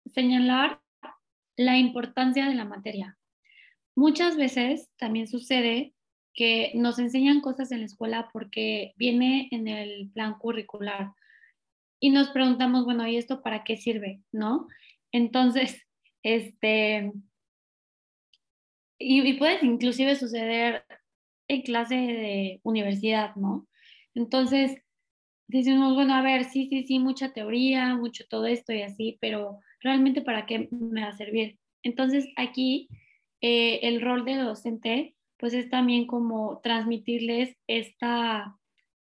señalar 0.07 0.81
la 1.57 1.77
importancia 1.77 2.49
de 2.49 2.55
la 2.55 2.65
materia. 2.65 3.19
Muchas 3.95 4.37
veces 4.37 4.91
también 4.97 5.29
sucede 5.29 5.95
que 6.35 6.73
nos 6.75 6.99
enseñan 6.99 7.41
cosas 7.41 7.73
en 7.73 7.81
la 7.81 7.87
escuela 7.87 8.29
porque 8.33 8.93
viene 8.97 9.49
en 9.51 9.69
el 9.69 10.11
plan 10.13 10.35
curricular 10.39 11.13
y 12.01 12.11
nos 12.11 12.31
preguntamos, 12.31 12.85
bueno, 12.85 13.07
¿y 13.07 13.17
esto 13.17 13.43
para 13.43 13.63
qué 13.63 13.77
sirve? 13.77 14.23
¿No? 14.33 14.67
Entonces, 15.13 15.83
este, 16.23 17.13
y, 18.99 19.29
y 19.29 19.33
puede 19.35 19.65
inclusive 19.65 20.17
suceder 20.17 20.85
en 21.49 21.63
clase 21.63 21.95
de 21.95 22.61
universidad, 22.63 23.35
¿no? 23.37 23.67
Entonces, 24.15 24.83
decimos, 25.49 25.95
bueno, 25.95 26.15
a 26.15 26.23
ver, 26.23 26.45
sí, 26.45 26.69
sí, 26.69 26.85
sí, 26.85 26.99
mucha 26.99 27.33
teoría, 27.33 27.97
mucho 27.97 28.25
todo 28.29 28.47
esto 28.47 28.73
y 28.73 28.83
así, 28.83 29.19
pero 29.21 29.61
realmente 29.81 30.23
para 30.23 30.47
qué 30.47 30.69
me 30.71 31.03
va 31.03 31.09
a 31.09 31.17
servir. 31.17 31.59
Entonces, 31.83 32.29
aquí 32.37 32.89
eh, 33.41 33.81
el 33.83 34.01
rol 34.01 34.25
de 34.25 34.37
docente 34.37 35.15
pues 35.41 35.55
es 35.55 35.71
también 35.71 36.07
como 36.07 36.61
transmitirles 36.63 37.57
esta, 37.67 38.57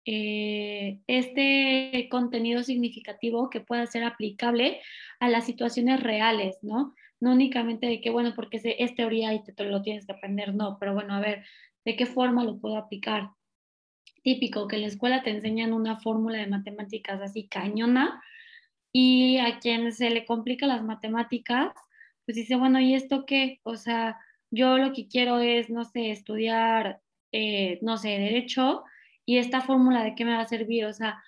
eh, 0.07 1.01
este 1.07 2.09
contenido 2.11 2.63
significativo 2.63 3.51
que 3.51 3.61
pueda 3.61 3.87
ser 3.87 4.05
aplicable 4.05 4.81
a 5.21 5.29
las 5.29 5.45
situaciones 5.45 6.01
reales, 6.03 6.57
¿no? 6.63 6.95
No 7.21 7.33
únicamente 7.33 7.87
de 7.89 8.01
que, 8.01 8.11
bueno, 8.11 8.33
porque 8.37 8.61
es 8.63 8.95
teoría 8.95 9.35
y 9.35 9.43
te, 9.43 9.65
lo 9.65 9.83
tienes 9.83 10.07
que 10.07 10.13
aprender, 10.13 10.55
no, 10.55 10.79
pero 10.79 10.95
bueno, 10.95 11.15
a 11.15 11.21
ver, 11.21 11.45
¿De 11.89 11.97
qué 11.97 12.05
forma 12.05 12.45
lo 12.45 12.59
puedo 12.59 12.77
aplicar? 12.77 13.31
Típico 14.23 14.69
que 14.69 14.77
en 14.77 14.83
la 14.83 14.89
escuela 14.89 15.23
te 15.23 15.31
enseñan 15.31 15.73
una 15.73 15.99
fórmula 16.01 16.37
de 16.37 16.47
matemáticas 16.47 17.19
así 17.23 17.49
cañona 17.49 18.23
y 18.93 19.39
a 19.39 19.59
quien 19.59 19.91
se 19.95 20.11
le 20.11 20.27
complica 20.27 20.67
las 20.67 20.85
matemáticas, 20.85 21.73
pues 22.27 22.37
dice, 22.37 22.57
bueno, 22.57 22.79
¿y 22.79 22.93
esto 22.93 23.25
qué? 23.25 23.61
O 23.63 23.77
sea, 23.77 24.19
yo 24.51 24.79
lo 24.79 24.93
que 24.93 25.09
quiero 25.09 25.41
es, 25.41 25.71
no 25.71 25.85
sé, 25.85 26.11
estudiar, 26.11 27.01
eh, 27.33 27.79
no 27.83 27.97
sé, 27.99 28.11
derecho 28.11 28.85
y 29.27 29.39
esta 29.39 29.61
fórmula 29.61 30.05
de 30.05 30.15
qué 30.15 30.25
me 30.25 30.33
va 30.33 30.41
a 30.41 30.49
servir, 30.49 30.87
o 30.87 30.93
sea, 30.93 31.23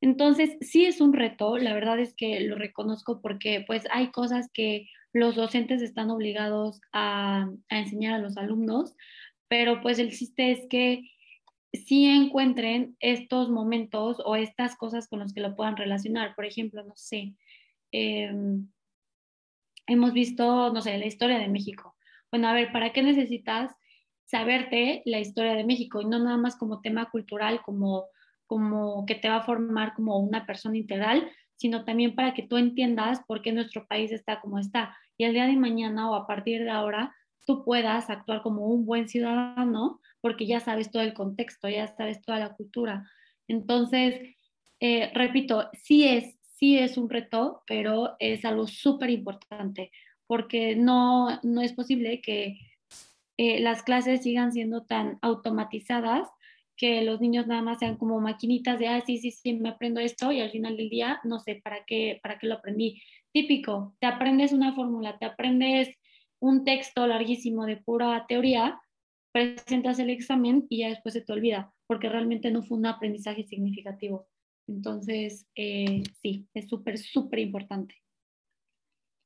entonces 0.00 0.56
sí 0.60 0.84
es 0.84 1.00
un 1.00 1.12
reto, 1.12 1.56
la 1.58 1.72
verdad 1.72 1.98
es 1.98 2.14
que 2.14 2.40
lo 2.40 2.56
reconozco 2.56 3.20
porque 3.22 3.64
pues 3.66 3.84
hay 3.90 4.10
cosas 4.10 4.50
que 4.52 4.86
los 5.14 5.34
docentes 5.34 5.80
están 5.80 6.10
obligados 6.10 6.80
a, 6.92 7.48
enseñar 7.70 8.14
a 8.14 8.18
los 8.18 8.36
alumnos, 8.36 8.94
pero 9.48 9.80
pues 9.80 9.98
el 9.98 10.10
chiste 10.10 10.50
es 10.50 10.66
que 10.68 11.10
sí 11.72 12.06
encuentren 12.06 12.96
estos 13.00 13.48
momentos 13.48 14.20
o 14.24 14.36
estas 14.36 14.76
cosas 14.76 15.08
con 15.08 15.20
los 15.20 15.32
que 15.32 15.40
lo 15.40 15.56
puedan 15.56 15.76
relacionar. 15.76 16.34
Por 16.34 16.44
ejemplo, 16.44 16.84
no 16.84 16.94
sé, 16.96 17.34
em, 17.92 18.68
hemos 19.86 20.12
visto, 20.12 20.72
no 20.72 20.82
sé, 20.82 20.98
la 20.98 21.06
historia 21.06 21.38
de 21.38 21.48
México. 21.48 21.93
Bueno, 22.34 22.48
a 22.48 22.52
ver, 22.52 22.72
¿para 22.72 22.92
qué 22.92 23.00
necesitas 23.00 23.70
saberte 24.24 25.02
la 25.04 25.20
historia 25.20 25.54
de 25.54 25.62
México? 25.62 26.00
Y 26.00 26.06
no 26.06 26.18
nada 26.18 26.36
más 26.36 26.56
como 26.56 26.80
tema 26.80 27.08
cultural, 27.08 27.62
como, 27.62 28.06
como 28.48 29.06
que 29.06 29.14
te 29.14 29.28
va 29.28 29.36
a 29.36 29.44
formar 29.44 29.94
como 29.94 30.18
una 30.18 30.44
persona 30.44 30.76
integral, 30.76 31.30
sino 31.54 31.84
también 31.84 32.16
para 32.16 32.34
que 32.34 32.42
tú 32.42 32.56
entiendas 32.56 33.20
por 33.28 33.40
qué 33.40 33.52
nuestro 33.52 33.86
país 33.86 34.10
está 34.10 34.40
como 34.40 34.58
está. 34.58 34.96
Y 35.16 35.22
el 35.22 35.32
día 35.32 35.46
de 35.46 35.54
mañana 35.54 36.10
o 36.10 36.16
a 36.16 36.26
partir 36.26 36.64
de 36.64 36.70
ahora, 36.70 37.14
tú 37.46 37.64
puedas 37.64 38.10
actuar 38.10 38.42
como 38.42 38.66
un 38.66 38.84
buen 38.84 39.08
ciudadano 39.08 40.00
porque 40.20 40.44
ya 40.48 40.58
sabes 40.58 40.90
todo 40.90 41.04
el 41.04 41.14
contexto, 41.14 41.68
ya 41.68 41.86
sabes 41.86 42.20
toda 42.20 42.40
la 42.40 42.56
cultura. 42.56 43.08
Entonces, 43.46 44.20
eh, 44.80 45.12
repito, 45.14 45.70
sí 45.72 46.08
es, 46.08 46.36
sí 46.42 46.80
es 46.80 46.98
un 46.98 47.08
reto, 47.08 47.62
pero 47.68 48.16
es 48.18 48.44
algo 48.44 48.66
súper 48.66 49.10
importante 49.10 49.92
porque 50.26 50.76
no, 50.76 51.40
no 51.42 51.60
es 51.60 51.72
posible 51.72 52.20
que 52.20 52.58
eh, 53.36 53.60
las 53.60 53.82
clases 53.82 54.22
sigan 54.22 54.52
siendo 54.52 54.84
tan 54.84 55.18
automatizadas 55.22 56.28
que 56.76 57.02
los 57.02 57.20
niños 57.20 57.46
nada 57.46 57.62
más 57.62 57.78
sean 57.78 57.96
como 57.96 58.20
maquinitas 58.20 58.78
de, 58.78 58.88
ah, 58.88 59.02
sí, 59.04 59.18
sí, 59.18 59.30
sí, 59.30 59.54
me 59.54 59.68
aprendo 59.68 60.00
esto 60.00 60.32
y 60.32 60.40
al 60.40 60.50
final 60.50 60.76
del 60.76 60.88
día 60.88 61.20
no 61.24 61.38
sé 61.38 61.60
para 61.62 61.84
qué, 61.86 62.18
para 62.22 62.38
qué 62.38 62.46
lo 62.46 62.54
aprendí. 62.54 63.00
Típico, 63.32 63.94
te 64.00 64.06
aprendes 64.06 64.52
una 64.52 64.74
fórmula, 64.74 65.18
te 65.18 65.26
aprendes 65.26 65.96
un 66.40 66.64
texto 66.64 67.06
larguísimo 67.06 67.66
de 67.66 67.76
pura 67.76 68.26
teoría, 68.28 68.80
presentas 69.32 69.98
el 69.98 70.10
examen 70.10 70.66
y 70.68 70.80
ya 70.80 70.88
después 70.88 71.14
se 71.14 71.20
te 71.20 71.32
olvida, 71.32 71.72
porque 71.86 72.08
realmente 72.08 72.50
no 72.50 72.62
fue 72.62 72.78
un 72.78 72.86
aprendizaje 72.86 73.44
significativo. 73.44 74.26
Entonces, 74.66 75.46
eh, 75.54 76.02
sí, 76.22 76.46
es 76.54 76.68
súper, 76.68 76.98
súper 76.98 77.40
importante. 77.40 77.94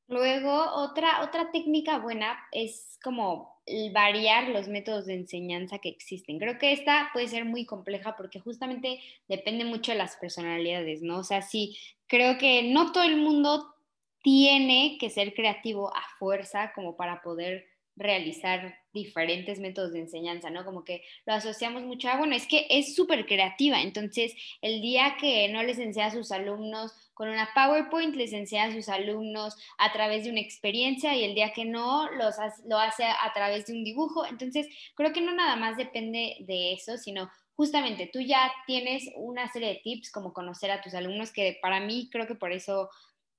Luego, 0.08 0.72
otra, 0.74 1.22
otra 1.22 1.50
técnica 1.52 1.98
buena 1.98 2.38
es 2.50 2.98
como 3.04 3.60
variar 3.92 4.48
los 4.48 4.66
métodos 4.66 5.04
de 5.04 5.14
enseñanza 5.14 5.78
que 5.78 5.90
existen. 5.90 6.38
Creo 6.38 6.58
que 6.58 6.72
esta 6.72 7.10
puede 7.12 7.28
ser 7.28 7.44
muy 7.44 7.66
compleja 7.66 8.16
porque 8.16 8.40
justamente 8.40 9.00
depende 9.28 9.66
mucho 9.66 9.92
de 9.92 9.98
las 9.98 10.16
personalidades, 10.16 11.02
¿no? 11.02 11.18
O 11.18 11.24
sea, 11.24 11.42
sí, 11.42 11.76
creo 12.06 12.38
que 12.38 12.62
no 12.62 12.92
todo 12.92 13.04
el 13.04 13.18
mundo 13.18 13.74
tiene 14.22 14.96
que 14.98 15.10
ser 15.10 15.34
creativo 15.34 15.94
a 15.94 16.02
fuerza 16.18 16.72
como 16.74 16.96
para 16.96 17.20
poder 17.20 17.66
realizar 17.94 18.76
diferentes 18.92 19.58
métodos 19.58 19.92
de 19.92 20.00
enseñanza, 20.00 20.50
¿no? 20.50 20.64
Como 20.64 20.84
que 20.84 21.02
lo 21.26 21.34
asociamos 21.34 21.82
mucho 21.82 22.08
a, 22.08 22.16
bueno, 22.16 22.34
es 22.34 22.46
que 22.46 22.66
es 22.70 22.94
súper 22.94 23.26
creativa, 23.26 23.82
entonces 23.82 24.34
el 24.62 24.80
día 24.80 25.16
que 25.20 25.48
no 25.48 25.62
les 25.62 25.78
enseña 25.78 26.06
a 26.06 26.10
sus 26.12 26.32
alumnos 26.32 26.92
con 27.18 27.28
una 27.28 27.48
PowerPoint, 27.52 28.14
les 28.14 28.32
enseña 28.32 28.66
a 28.66 28.72
sus 28.72 28.88
alumnos 28.88 29.56
a 29.76 29.92
través 29.92 30.22
de 30.22 30.30
una 30.30 30.38
experiencia 30.38 31.16
y 31.16 31.24
el 31.24 31.34
día 31.34 31.52
que 31.52 31.64
no, 31.64 32.08
los, 32.12 32.36
lo 32.64 32.78
hace 32.78 33.02
a 33.02 33.32
través 33.34 33.66
de 33.66 33.72
un 33.72 33.82
dibujo, 33.82 34.24
entonces 34.24 34.68
creo 34.94 35.12
que 35.12 35.20
no 35.20 35.34
nada 35.34 35.56
más 35.56 35.76
depende 35.76 36.36
de 36.46 36.74
eso, 36.74 36.96
sino 36.96 37.28
justamente 37.56 38.08
tú 38.12 38.20
ya 38.20 38.52
tienes 38.68 39.10
una 39.16 39.52
serie 39.52 39.70
de 39.70 39.80
tips 39.82 40.12
como 40.12 40.32
conocer 40.32 40.70
a 40.70 40.80
tus 40.80 40.94
alumnos, 40.94 41.32
que 41.32 41.58
para 41.60 41.80
mí 41.80 42.08
creo 42.08 42.28
que 42.28 42.36
por 42.36 42.52
eso 42.52 42.88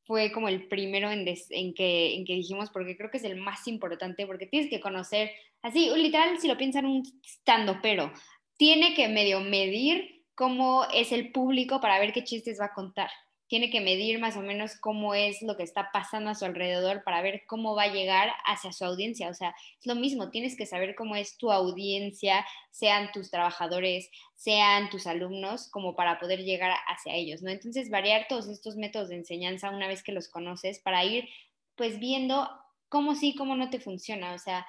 fue 0.04 0.34
como 0.34 0.50
el 0.50 0.68
primero 0.68 1.10
en, 1.10 1.24
que, 1.24 2.16
en 2.16 2.26
que 2.26 2.34
dijimos, 2.34 2.72
porque 2.72 2.98
creo 2.98 3.10
que 3.10 3.18
es 3.20 3.24
el 3.24 3.38
más 3.38 3.66
importante, 3.70 4.28
porque 4.28 4.46
tienes 4.46 4.70
que 4.70 4.82
conocer, 4.82 5.32
así, 5.62 5.90
literal, 5.96 6.38
si 6.38 6.50
lo 6.50 6.58
piensan, 6.58 6.86
un 6.86 7.04
estando, 7.24 7.80
pero 7.82 8.12
tiene 8.58 8.94
que 8.94 9.08
medio 9.08 9.40
medir 9.40 10.26
cómo 10.36 10.84
es 10.94 11.14
el 11.14 11.32
público 11.32 11.80
para 11.80 11.98
ver 11.98 12.12
qué 12.12 12.26
chistes 12.26 12.60
va 12.60 12.66
a 12.66 12.74
contar 12.74 13.10
tiene 13.50 13.72
que 13.72 13.82
medir 13.82 14.20
más 14.20 14.38
o 14.38 14.42
menos 14.42 14.76
cómo 14.80 15.16
es 15.16 15.42
lo 15.42 15.58
que 15.58 15.64
está 15.64 15.90
pasando 15.92 16.30
a 16.30 16.36
su 16.36 16.46
alrededor 16.46 17.04
para 17.04 17.24
ver 17.24 17.44
cómo 17.48 17.76
va 17.76 17.84
a 17.84 17.92
llegar 17.92 18.32
hacia 18.46 18.72
su 18.72 18.86
audiencia. 18.86 19.28
O 19.28 19.34
sea, 19.34 19.56
es 19.80 19.88
lo 19.88 19.96
mismo, 19.96 20.30
tienes 20.30 20.56
que 20.56 20.68
saber 20.68 20.94
cómo 20.96 21.16
es 21.16 21.36
tu 21.36 21.52
audiencia, 21.52 22.46
sean 22.70 23.12
tus 23.12 23.32
trabajadores, 23.32 24.12
sean 24.36 24.92
tus 24.92 25.08
alumnos, 25.08 25.68
como 25.72 25.96
para 25.96 26.20
poder 26.20 26.44
llegar 26.44 26.78
hacia 26.88 27.16
ellos, 27.16 27.42
¿no? 27.42 27.50
Entonces, 27.50 27.90
variar 27.90 28.28
todos 28.30 28.48
estos 28.48 28.76
métodos 28.76 29.10
de 29.10 29.16
enseñanza 29.16 29.72
una 29.72 29.88
vez 29.88 30.04
que 30.04 30.12
los 30.12 30.30
conoces 30.30 30.80
para 30.80 31.04
ir 31.04 31.28
pues 31.76 31.98
viendo 32.00 32.48
cómo 32.88 33.16
sí, 33.16 33.34
cómo 33.34 33.56
no 33.56 33.72
te 33.72 33.80
funciona. 33.80 34.34
O 34.34 34.38
sea, 34.38 34.68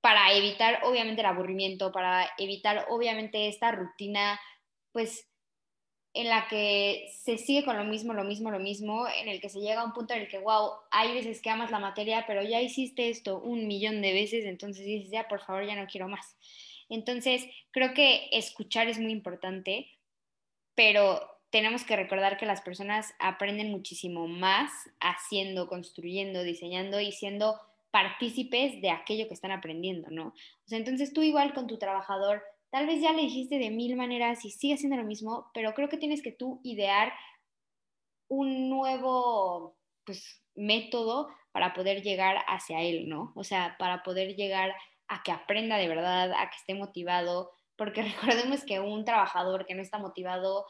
para 0.00 0.32
evitar 0.32 0.80
obviamente 0.84 1.20
el 1.20 1.26
aburrimiento, 1.26 1.92
para 1.92 2.30
evitar 2.38 2.86
obviamente 2.88 3.48
esta 3.48 3.70
rutina, 3.70 4.40
pues 4.92 5.28
en 6.14 6.28
la 6.28 6.46
que 6.48 7.12
se 7.12 7.38
sigue 7.38 7.64
con 7.64 7.76
lo 7.76 7.84
mismo, 7.84 8.14
lo 8.14 8.22
mismo, 8.22 8.52
lo 8.52 8.60
mismo, 8.60 9.06
en 9.08 9.28
el 9.28 9.40
que 9.40 9.48
se 9.48 9.60
llega 9.60 9.80
a 9.80 9.84
un 9.84 9.92
punto 9.92 10.14
en 10.14 10.22
el 10.22 10.28
que, 10.28 10.38
wow, 10.38 10.70
hay 10.92 11.12
veces 11.12 11.42
que 11.42 11.50
amas 11.50 11.72
la 11.72 11.80
materia, 11.80 12.24
pero 12.26 12.40
ya 12.42 12.60
hiciste 12.60 13.10
esto 13.10 13.40
un 13.40 13.66
millón 13.66 14.00
de 14.00 14.12
veces, 14.12 14.44
entonces 14.44 14.86
dices, 14.86 15.10
ya, 15.10 15.26
por 15.26 15.40
favor, 15.40 15.66
ya 15.66 15.74
no 15.74 15.88
quiero 15.88 16.08
más. 16.08 16.36
Entonces, 16.88 17.44
creo 17.72 17.94
que 17.94 18.28
escuchar 18.30 18.86
es 18.86 19.00
muy 19.00 19.10
importante, 19.10 19.88
pero 20.76 21.20
tenemos 21.50 21.82
que 21.82 21.96
recordar 21.96 22.36
que 22.36 22.46
las 22.46 22.60
personas 22.60 23.12
aprenden 23.18 23.72
muchísimo 23.72 24.28
más 24.28 24.70
haciendo, 25.00 25.66
construyendo, 25.66 26.44
diseñando 26.44 27.00
y 27.00 27.10
siendo 27.10 27.60
partícipes 27.90 28.80
de 28.80 28.90
aquello 28.90 29.26
que 29.26 29.34
están 29.34 29.50
aprendiendo, 29.50 30.10
¿no? 30.10 30.28
O 30.28 30.68
sea, 30.68 30.78
entonces 30.78 31.12
tú 31.12 31.22
igual 31.22 31.54
con 31.54 31.66
tu 31.66 31.78
trabajador, 31.78 32.42
Tal 32.74 32.88
vez 32.88 33.00
ya 33.00 33.12
le 33.12 33.22
dijiste 33.22 33.60
de 33.60 33.70
mil 33.70 33.94
maneras 33.94 34.44
y 34.44 34.50
sigue 34.50 34.74
haciendo 34.74 34.96
lo 34.96 35.04
mismo, 35.04 35.48
pero 35.54 35.74
creo 35.74 35.88
que 35.88 35.96
tienes 35.96 36.22
que 36.22 36.32
tú 36.32 36.60
idear 36.64 37.12
un 38.26 38.68
nuevo 38.68 39.76
pues, 40.04 40.42
método 40.56 41.28
para 41.52 41.72
poder 41.72 42.02
llegar 42.02 42.38
hacia 42.48 42.82
él, 42.82 43.08
¿no? 43.08 43.32
O 43.36 43.44
sea, 43.44 43.76
para 43.78 44.02
poder 44.02 44.34
llegar 44.34 44.74
a 45.06 45.22
que 45.22 45.30
aprenda 45.30 45.76
de 45.76 45.86
verdad, 45.86 46.32
a 46.32 46.50
que 46.50 46.56
esté 46.56 46.74
motivado, 46.74 47.52
porque 47.76 48.02
recordemos 48.02 48.64
que 48.64 48.80
un 48.80 49.04
trabajador 49.04 49.66
que 49.66 49.76
no 49.76 49.82
está 49.82 50.00
motivado, 50.00 50.66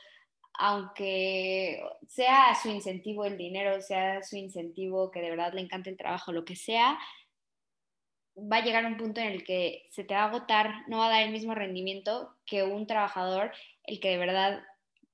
aunque 0.58 1.82
sea 2.06 2.54
su 2.54 2.68
incentivo 2.68 3.24
el 3.24 3.38
dinero, 3.38 3.80
sea 3.80 4.22
su 4.22 4.36
incentivo 4.36 5.10
que 5.10 5.22
de 5.22 5.30
verdad 5.30 5.54
le 5.54 5.62
encante 5.62 5.88
el 5.88 5.96
trabajo, 5.96 6.32
lo 6.32 6.44
que 6.44 6.54
sea, 6.54 6.98
va 8.36 8.58
a 8.58 8.64
llegar 8.64 8.84
un 8.84 8.96
punto 8.96 9.20
en 9.20 9.28
el 9.28 9.44
que 9.44 9.86
se 9.90 10.04
te 10.04 10.14
va 10.14 10.22
a 10.22 10.28
agotar, 10.28 10.88
no 10.88 10.98
va 10.98 11.06
a 11.06 11.10
dar 11.10 11.22
el 11.22 11.30
mismo 11.30 11.54
rendimiento 11.54 12.34
que 12.46 12.62
un 12.62 12.86
trabajador, 12.86 13.52
el 13.84 14.00
que 14.00 14.10
de 14.10 14.18
verdad 14.18 14.62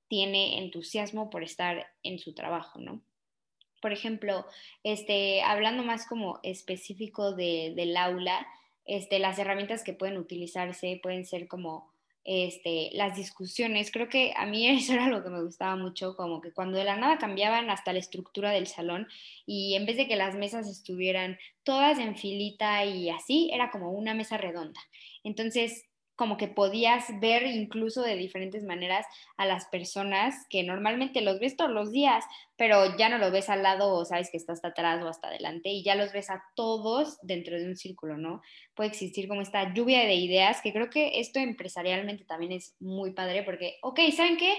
tiene 0.07 0.59
entusiasmo 0.59 1.29
por 1.29 1.43
estar 1.43 1.87
en 2.03 2.19
su 2.19 2.33
trabajo, 2.33 2.79
¿no? 2.79 3.01
Por 3.81 3.93
ejemplo, 3.93 4.45
este, 4.83 5.41
hablando 5.41 5.83
más 5.83 6.05
como 6.05 6.39
específico 6.43 7.33
del 7.33 7.97
aula, 7.97 8.45
este, 8.85 9.19
las 9.19 9.39
herramientas 9.39 9.83
que 9.83 9.93
pueden 9.93 10.17
utilizarse 10.17 10.99
pueden 11.01 11.25
ser 11.25 11.47
como 11.47 11.90
este, 12.23 12.89
las 12.93 13.15
discusiones. 13.15 13.91
Creo 13.91 14.09
que 14.09 14.33
a 14.35 14.45
mí 14.45 14.67
eso 14.69 14.93
era 14.93 15.07
lo 15.07 15.23
que 15.23 15.29
me 15.29 15.43
gustaba 15.43 15.75
mucho, 15.75 16.15
como 16.15 16.41
que 16.41 16.51
cuando 16.53 16.77
de 16.77 16.83
la 16.83 16.97
nada 16.97 17.17
cambiaban 17.17 17.69
hasta 17.69 17.93
la 17.93 17.99
estructura 17.99 18.51
del 18.51 18.67
salón 18.67 19.07
y 19.45 19.75
en 19.75 19.85
vez 19.85 19.97
de 19.97 20.07
que 20.07 20.15
las 20.15 20.35
mesas 20.35 20.67
estuvieran 20.67 21.37
todas 21.63 21.99
en 21.99 22.15
filita 22.15 22.85
y 22.85 23.09
así, 23.09 23.49
era 23.53 23.71
como 23.71 23.91
una 23.91 24.13
mesa 24.13 24.37
redonda. 24.37 24.79
Entonces, 25.23 25.85
como 26.15 26.37
que 26.37 26.47
podías 26.47 27.05
ver 27.19 27.43
incluso 27.47 28.01
de 28.03 28.15
diferentes 28.15 28.63
maneras 28.63 29.05
a 29.37 29.45
las 29.45 29.65
personas 29.65 30.35
que 30.49 30.63
normalmente 30.63 31.21
los 31.21 31.39
ves 31.39 31.55
todos 31.55 31.71
los 31.71 31.91
días, 31.91 32.23
pero 32.57 32.95
ya 32.97 33.09
no 33.09 33.17
lo 33.17 33.31
ves 33.31 33.49
al 33.49 33.63
lado 33.63 33.93
o 33.93 34.05
sabes 34.05 34.29
que 34.29 34.37
está 34.37 34.53
hasta 34.53 34.69
atrás 34.69 35.01
o 35.03 35.07
hasta 35.07 35.29
adelante 35.29 35.69
y 35.69 35.83
ya 35.83 35.95
los 35.95 36.13
ves 36.13 36.29
a 36.29 36.43
todos 36.55 37.17
dentro 37.23 37.57
de 37.57 37.65
un 37.65 37.75
círculo, 37.75 38.17
¿no? 38.17 38.41
Puede 38.75 38.89
existir 38.89 39.27
como 39.27 39.41
esta 39.41 39.73
lluvia 39.73 40.01
de 40.01 40.15
ideas, 40.15 40.61
que 40.61 40.73
creo 40.73 40.89
que 40.89 41.19
esto 41.19 41.39
empresarialmente 41.39 42.25
también 42.25 42.51
es 42.51 42.75
muy 42.79 43.13
padre 43.13 43.43
porque, 43.43 43.77
ok, 43.81 43.99
¿saben 44.15 44.37
qué? 44.37 44.53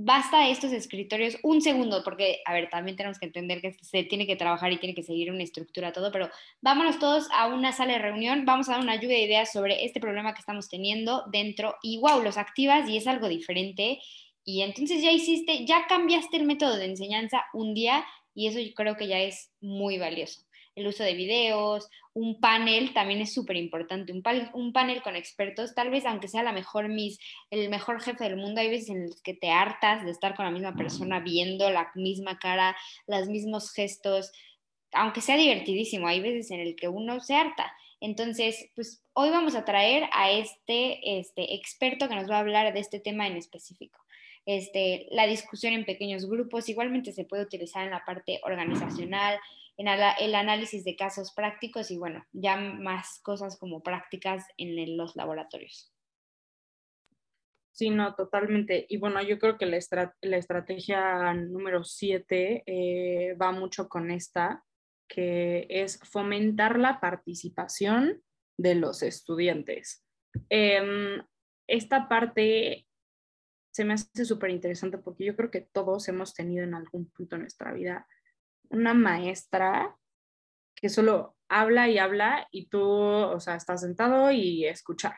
Basta 0.00 0.48
estos 0.48 0.72
escritorios 0.72 1.36
un 1.42 1.60
segundo, 1.60 2.04
porque, 2.04 2.40
a 2.44 2.52
ver, 2.52 2.68
también 2.70 2.96
tenemos 2.96 3.18
que 3.18 3.26
entender 3.26 3.60
que 3.60 3.72
se 3.72 4.04
tiene 4.04 4.26
que 4.26 4.36
trabajar 4.36 4.72
y 4.72 4.78
tiene 4.78 4.94
que 4.94 5.02
seguir 5.02 5.32
una 5.32 5.42
estructura, 5.42 5.92
todo, 5.92 6.12
pero 6.12 6.30
vámonos 6.60 6.98
todos 6.98 7.28
a 7.32 7.48
una 7.48 7.72
sala 7.72 7.94
de 7.94 7.98
reunión, 7.98 8.44
vamos 8.44 8.68
a 8.68 8.72
dar 8.72 8.80
una 8.80 8.94
lluvia 8.94 9.16
de 9.16 9.24
ideas 9.24 9.52
sobre 9.52 9.84
este 9.84 10.00
problema 10.00 10.34
que 10.34 10.40
estamos 10.40 10.68
teniendo 10.68 11.24
dentro 11.32 11.74
y, 11.82 11.98
wow, 11.98 12.22
los 12.22 12.38
activas 12.38 12.88
y 12.88 12.96
es 12.96 13.06
algo 13.06 13.28
diferente. 13.28 13.98
Y 14.44 14.62
entonces 14.62 15.02
ya 15.02 15.10
hiciste, 15.10 15.66
ya 15.66 15.86
cambiaste 15.88 16.36
el 16.36 16.44
método 16.44 16.76
de 16.76 16.86
enseñanza 16.86 17.44
un 17.52 17.74
día 17.74 18.04
y 18.34 18.46
eso 18.46 18.60
yo 18.60 18.72
creo 18.74 18.96
que 18.96 19.08
ya 19.08 19.18
es 19.18 19.50
muy 19.60 19.98
valioso 19.98 20.47
el 20.78 20.86
uso 20.86 21.04
de 21.04 21.14
videos, 21.14 21.88
un 22.14 22.40
panel 22.40 22.92
también 22.92 23.20
es 23.20 23.32
súper 23.32 23.56
importante, 23.56 24.12
un, 24.12 24.22
un, 24.54 24.72
panel 24.72 25.02
con 25.02 25.16
expertos, 25.16 25.74
tal 25.74 25.90
vez 25.90 26.04
aunque 26.06 26.28
sea 26.28 26.42
la 26.42 26.52
mejor 26.52 26.88
mis, 26.88 27.18
el 27.50 27.68
mejor 27.68 28.00
jefe 28.00 28.24
del 28.24 28.36
mundo, 28.36 28.60
hay 28.60 28.70
veces 28.70 28.90
en 28.90 29.06
los 29.06 29.20
que 29.22 29.34
te 29.34 29.50
hartas 29.50 30.04
de 30.04 30.10
estar 30.10 30.34
con 30.34 30.44
la 30.44 30.50
misma 30.50 30.74
persona 30.74 31.20
viendo 31.20 31.70
la 31.70 31.90
misma 31.94 32.38
cara, 32.38 32.76
los 33.06 33.28
mismos 33.28 33.72
gestos, 33.72 34.32
aunque 34.92 35.20
sea 35.20 35.36
divertidísimo, 35.36 36.06
hay 36.06 36.20
veces 36.20 36.50
en 36.50 36.60
el 36.60 36.76
que 36.76 36.88
uno 36.88 37.20
se 37.20 37.34
harta. 37.34 37.72
Entonces, 38.00 38.70
pues 38.74 39.02
hoy 39.12 39.30
vamos 39.30 39.54
a 39.56 39.64
traer 39.64 40.08
a 40.12 40.30
este, 40.30 41.18
este 41.18 41.54
experto 41.54 42.08
que 42.08 42.14
nos 42.14 42.30
va 42.30 42.36
a 42.36 42.40
hablar 42.40 42.72
de 42.72 42.80
este 42.80 43.00
tema 43.00 43.26
en 43.26 43.36
específico. 43.36 43.98
Este, 44.46 45.06
la 45.10 45.26
discusión 45.26 45.74
en 45.74 45.84
pequeños 45.84 46.26
grupos 46.26 46.68
igualmente 46.68 47.12
se 47.12 47.24
puede 47.24 47.42
utilizar 47.42 47.84
en 47.84 47.90
la 47.90 48.04
parte 48.06 48.40
organizacional, 48.44 49.38
en 49.78 49.86
el 49.86 50.34
análisis 50.34 50.84
de 50.84 50.96
casos 50.96 51.32
prácticos 51.32 51.90
y 51.92 51.96
bueno, 51.96 52.26
ya 52.32 52.56
más 52.56 53.20
cosas 53.22 53.56
como 53.58 53.82
prácticas 53.82 54.44
en 54.56 54.96
los 54.96 55.14
laboratorios. 55.14 55.94
Sí, 57.70 57.90
no, 57.90 58.16
totalmente. 58.16 58.86
Y 58.88 58.96
bueno, 58.96 59.22
yo 59.22 59.38
creo 59.38 59.56
que 59.56 59.66
la, 59.66 59.76
estrategia 60.36 61.32
número 61.32 61.84
siete 61.84 62.64
eh, 62.66 63.34
va 63.34 63.52
mucho 63.52 63.88
con 63.88 64.10
esta, 64.10 64.64
que 65.08 65.64
es 65.70 66.00
fomentar 66.00 66.76
la 66.76 66.98
participación 66.98 68.20
de 68.58 68.74
los 68.74 69.04
estudiantes. 69.04 70.04
Em, 70.48 71.22
esta 71.68 72.08
parte 72.08 72.84
se 73.72 73.84
me 73.84 73.94
hace 73.94 74.24
súper 74.24 74.50
interesante 74.50 74.98
porque 74.98 75.24
yo 75.24 75.36
creo 75.36 75.52
que 75.52 75.60
todos 75.60 76.08
hemos 76.08 76.34
tenido 76.34 76.64
en 76.64 76.74
algún 76.74 77.08
punto 77.10 77.36
de 77.36 77.42
nuestra 77.42 77.72
vida 77.72 78.08
una 78.70 78.94
maestra 78.94 79.96
que 80.74 80.88
solo 80.88 81.36
habla 81.48 81.88
y 81.88 81.98
habla 81.98 82.46
y 82.50 82.68
tú, 82.68 82.82
o 82.82 83.40
sea, 83.40 83.56
estás 83.56 83.80
sentado 83.80 84.30
y 84.30 84.66
escuchar, 84.66 85.16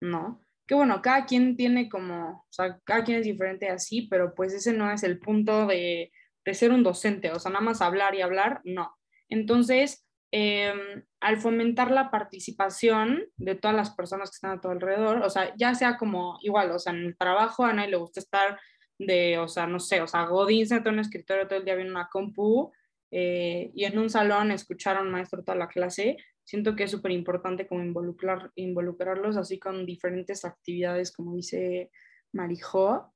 ¿no? 0.00 0.44
Que 0.66 0.74
bueno, 0.74 1.00
cada 1.00 1.24
quien 1.24 1.56
tiene 1.56 1.88
como, 1.88 2.30
o 2.30 2.46
sea, 2.50 2.78
cada 2.84 3.04
quien 3.04 3.18
es 3.18 3.24
diferente 3.24 3.70
así, 3.70 4.02
pero 4.02 4.34
pues 4.34 4.52
ese 4.52 4.72
no 4.72 4.90
es 4.90 5.02
el 5.02 5.18
punto 5.18 5.66
de, 5.66 6.12
de 6.44 6.54
ser 6.54 6.72
un 6.72 6.82
docente, 6.82 7.30
o 7.32 7.38
sea, 7.38 7.50
nada 7.50 7.64
más 7.64 7.80
hablar 7.80 8.14
y 8.14 8.22
hablar, 8.22 8.60
no. 8.64 8.96
Entonces, 9.28 10.06
em, 10.30 11.04
al 11.20 11.38
fomentar 11.38 11.90
la 11.90 12.10
participación 12.10 13.24
de 13.36 13.54
todas 13.54 13.76
las 13.76 13.94
personas 13.94 14.30
que 14.30 14.34
están 14.34 14.58
a 14.58 14.60
tu 14.60 14.68
alrededor, 14.68 15.22
o 15.22 15.30
sea, 15.30 15.54
ya 15.56 15.74
sea 15.74 15.96
como 15.96 16.38
igual, 16.42 16.70
o 16.72 16.78
sea, 16.78 16.92
en 16.92 17.04
el 17.04 17.16
trabajo 17.16 17.64
a 17.64 17.72
nadie 17.72 17.90
le 17.90 17.96
gusta 17.96 18.20
estar 18.20 18.58
de, 18.98 19.38
o 19.38 19.48
sea, 19.48 19.66
no 19.66 19.80
sé, 19.80 20.00
o 20.02 20.06
sea, 20.06 20.24
Godín 20.24 20.66
se 20.66 20.76
en 20.76 20.88
un 20.88 20.98
escritorio 20.98 21.46
todo 21.46 21.58
el 21.58 21.64
día 21.64 21.76
viendo 21.76 21.92
una 21.92 22.08
compu 22.10 22.72
eh, 23.10 23.70
y 23.74 23.84
en 23.84 23.98
un 23.98 24.10
salón 24.10 24.50
escuchar 24.50 24.96
a 24.96 25.02
un 25.02 25.10
maestro 25.10 25.42
toda 25.42 25.56
la 25.56 25.68
clase, 25.68 26.16
siento 26.44 26.76
que 26.76 26.84
es 26.84 26.90
súper 26.90 27.12
importante 27.12 27.66
como 27.66 27.82
involucrar, 27.82 28.50
involucrarlos 28.54 29.36
así 29.36 29.58
con 29.58 29.86
diferentes 29.86 30.44
actividades, 30.44 31.12
como 31.12 31.34
dice 31.34 31.90
Marijó. 32.32 33.12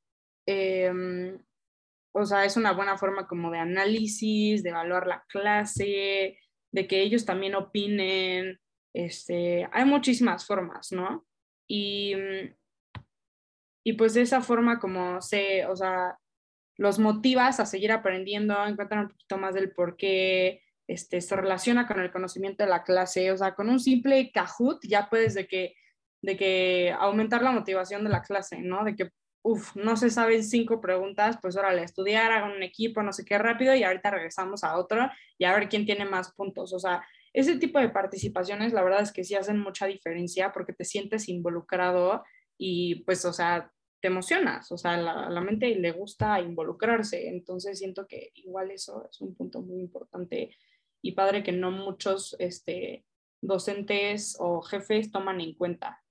Em, 0.46 1.38
o 2.14 2.24
sea, 2.26 2.44
es 2.44 2.56
una 2.56 2.72
buena 2.72 2.98
forma 2.98 3.26
como 3.26 3.50
de 3.50 3.58
análisis, 3.58 4.62
de 4.62 4.70
evaluar 4.70 5.06
la 5.06 5.24
clase, 5.28 6.38
de 6.72 6.86
que 6.86 7.00
ellos 7.00 7.24
también 7.24 7.54
opinen. 7.54 8.58
Este, 8.94 9.68
hay 9.72 9.84
muchísimas 9.84 10.46
formas, 10.46 10.92
¿no? 10.92 11.26
Y, 11.66 12.14
y 13.84 13.94
pues 13.94 14.14
de 14.14 14.22
esa 14.22 14.42
forma 14.42 14.78
como 14.78 15.22
se, 15.22 15.66
o 15.66 15.76
sea, 15.76 16.18
los 16.76 16.98
motivas 16.98 17.60
a 17.60 17.66
seguir 17.66 17.92
aprendiendo, 17.92 18.54
encuentran 18.66 19.04
un 19.04 19.08
poquito 19.08 19.38
más 19.38 19.54
del 19.54 19.72
por 19.72 19.96
qué 19.96 20.62
este, 20.86 21.20
se 21.20 21.36
relaciona 21.36 21.86
con 21.86 22.00
el 22.00 22.10
conocimiento 22.10 22.64
de 22.64 22.70
la 22.70 22.82
clase, 22.82 23.30
o 23.32 23.36
sea, 23.36 23.54
con 23.54 23.68
un 23.68 23.80
simple 23.80 24.30
Kahoot 24.32 24.80
ya 24.86 25.08
puedes 25.08 25.34
de 25.34 25.46
que, 25.46 25.74
de 26.22 26.36
que 26.36 26.94
aumentar 26.98 27.42
la 27.42 27.52
motivación 27.52 28.04
de 28.04 28.10
la 28.10 28.22
clase, 28.22 28.60
¿no? 28.60 28.84
De 28.84 28.96
que, 28.96 29.10
uff, 29.42 29.74
no 29.76 29.96
se 29.96 30.10
saben 30.10 30.44
cinco 30.44 30.80
preguntas, 30.80 31.38
pues 31.40 31.56
órale, 31.56 31.82
estudiar, 31.82 32.32
hagan 32.32 32.52
un 32.52 32.62
equipo, 32.62 33.02
no 33.02 33.12
sé 33.12 33.24
qué 33.24 33.38
rápido 33.38 33.74
y 33.74 33.84
ahorita 33.84 34.10
regresamos 34.10 34.64
a 34.64 34.76
otro 34.76 35.10
y 35.38 35.44
a 35.44 35.54
ver 35.54 35.68
quién 35.68 35.84
tiene 35.84 36.04
más 36.04 36.32
puntos, 36.34 36.72
o 36.72 36.78
sea, 36.78 37.04
ese 37.32 37.58
tipo 37.58 37.78
de 37.78 37.88
participaciones, 37.88 38.72
la 38.72 38.82
verdad 38.82 39.00
es 39.00 39.12
que 39.12 39.24
sí 39.24 39.34
hacen 39.34 39.58
mucha 39.58 39.86
diferencia 39.86 40.52
porque 40.52 40.74
te 40.74 40.84
sientes 40.84 41.28
involucrado 41.28 42.22
y 42.58 43.04
pues, 43.04 43.24
o 43.24 43.32
sea, 43.32 43.72
te 44.02 44.08
emocionas, 44.08 44.72
o 44.72 44.76
sea, 44.76 44.96
la, 44.96 45.30
la 45.30 45.40
mente 45.40 45.76
le 45.76 45.92
gusta 45.92 46.40
involucrarse, 46.40 47.28
entonces 47.28 47.78
siento 47.78 48.08
que 48.08 48.32
igual 48.34 48.72
eso 48.72 49.08
es 49.08 49.20
un 49.20 49.32
punto 49.36 49.62
muy 49.62 49.80
importante 49.80 50.56
y 51.00 51.12
padre 51.12 51.44
que 51.44 51.52
no 51.52 51.70
muchos 51.70 52.34
este, 52.40 53.04
docentes 53.40 54.36
o 54.40 54.60
jefes 54.60 55.12
toman 55.12 55.40
en 55.40 55.54
cuenta. 55.54 56.02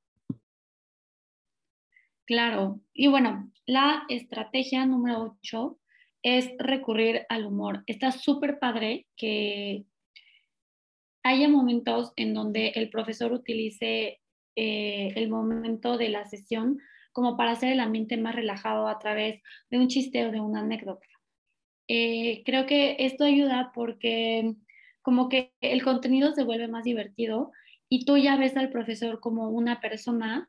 Claro, 2.26 2.80
y 2.94 3.08
bueno, 3.08 3.52
la 3.66 4.04
estrategia 4.08 4.86
número 4.86 5.38
8 5.42 5.78
es 6.24 6.50
recurrir 6.60 7.26
al 7.28 7.46
humor. 7.46 7.84
Está 7.88 8.14
súper 8.14 8.58
padre 8.58 9.06
que 9.18 9.84
haya 11.24 11.50
momentos 11.50 12.14
en 12.16 12.34
donde 12.34 12.70
el 12.70 12.90
profesor 12.90 13.34
utilice 13.34 14.22
eh, 14.56 15.14
el 15.16 15.30
momento 15.30 15.98
de 15.98 16.08
la 16.08 16.26
sesión 16.26 16.80
como 17.12 17.38
para 17.38 17.52
hacer 17.52 17.72
el 17.72 17.80
ambiente 17.80 18.18
más 18.18 18.36
relajado 18.36 18.88
a 18.88 19.00
través 19.00 19.42
de 19.70 19.80
un 19.80 19.88
chiste 19.88 20.26
o 20.26 20.32
de 20.32 20.40
una 20.40 20.62
anécdota. 20.62 21.08
Eh, 21.88 22.44
creo 22.46 22.66
que 22.66 22.96
esto 23.00 23.26
ayuda 23.26 23.72
porque 23.74 24.56
como 25.02 25.30
que 25.30 25.54
el 25.62 25.84
contenido 25.84 26.34
se 26.34 26.44
vuelve 26.44 26.68
más 26.68 26.84
divertido 26.84 27.52
y 27.90 28.06
tú 28.06 28.18
ya 28.18 28.38
ves 28.38 28.56
al 28.56 28.70
profesor 28.70 29.20
como 29.20 29.50
una 29.50 29.82
persona 29.82 30.48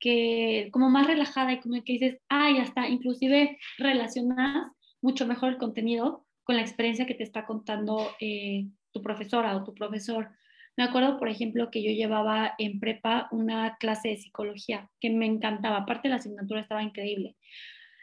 que 0.00 0.68
como 0.72 0.88
más 0.90 1.06
relajada 1.06 1.52
y 1.52 1.60
como 1.60 1.82
que 1.82 1.94
dices, 1.94 2.18
ah, 2.28 2.50
ya 2.56 2.62
está, 2.62 2.88
inclusive 2.88 3.58
relacionas 3.78 4.72
mucho 5.02 5.26
mejor 5.26 5.50
el 5.50 5.58
contenido 5.58 6.24
con 6.44 6.56
la 6.56 6.62
experiencia 6.62 7.06
que 7.06 7.14
te 7.14 7.24
está 7.24 7.44
contando 7.44 8.10
eh, 8.20 8.66
tu 8.92 9.02
profesora 9.02 9.56
o 9.56 9.64
tu 9.64 9.74
profesor. 9.74 10.30
Me 10.78 10.84
acuerdo, 10.84 11.18
por 11.18 11.28
ejemplo, 11.28 11.72
que 11.72 11.82
yo 11.82 11.90
llevaba 11.90 12.54
en 12.56 12.78
prepa 12.78 13.26
una 13.32 13.76
clase 13.78 14.10
de 14.10 14.16
psicología 14.16 14.88
que 15.00 15.10
me 15.10 15.26
encantaba. 15.26 15.78
Aparte, 15.78 16.08
la 16.08 16.16
asignatura 16.16 16.60
estaba 16.60 16.84
increíble. 16.84 17.34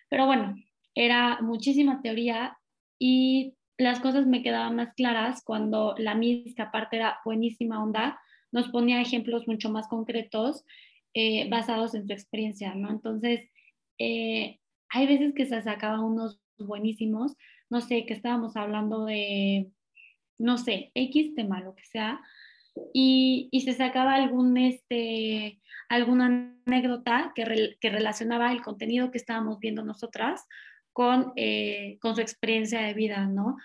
Pero 0.10 0.26
bueno, 0.26 0.58
era 0.94 1.40
muchísima 1.42 2.02
teoría 2.02 2.58
y 3.00 3.54
las 3.78 4.02
cosas 4.02 4.28
me 4.28 4.44
quedaban 4.44 4.76
más 4.76 4.94
claras 4.94 5.42
cuando 5.42 5.96
la 5.98 6.16
Miss, 6.16 6.54
que 6.54 6.64
aparte 6.64 6.98
era 6.98 7.20
buenísima 7.24 7.82
onda, 7.82 8.20
nos 8.52 8.68
ponía 8.68 9.00
ejemplos 9.00 9.48
mucho 9.48 9.70
más 9.70 9.88
concretos 9.88 10.66
eh, 11.14 11.48
basados 11.50 11.96
en 11.96 12.06
su 12.06 12.12
experiencia, 12.12 12.76
¿no? 12.76 12.90
Entonces, 12.90 13.50
eh, 14.00 14.60
hay 14.90 15.08
veces 15.08 15.34
que 15.34 15.46
se 15.46 15.62
sacaban 15.62 16.02
unos 16.02 16.42
buenísimos, 16.58 17.38
no 17.70 17.80
sé, 17.80 18.06
que 18.06 18.14
estábamos 18.14 18.58
hablando 18.58 19.06
de, 19.06 19.72
no 20.38 20.58
sé, 20.58 20.92
X 20.94 21.36
tema, 21.36 21.62
lo 21.62 21.74
que 21.74 21.86
sea, 21.86 22.20
y, 22.94 23.50
se 23.64 23.74
sacaba 23.74 24.16
algún, 24.16 24.58
este, 24.58 25.60
alguna 25.90 26.56
anécdota 26.66 27.32
que, 27.36 27.76
que, 27.80 27.90
relacionaba 27.90 28.52
el 28.52 28.62
contenido 28.62 29.12
que 29.12 29.18
estábamos 29.18 29.60
viendo 29.60 29.84
nosotras 29.84 30.46
con, 30.94 31.34
eh, 31.36 31.98
con 32.02 32.16
su 32.16 32.22
experiencia 32.22 32.82
de 32.82 32.94
vida, 32.94 33.26
¿no? 33.26 33.58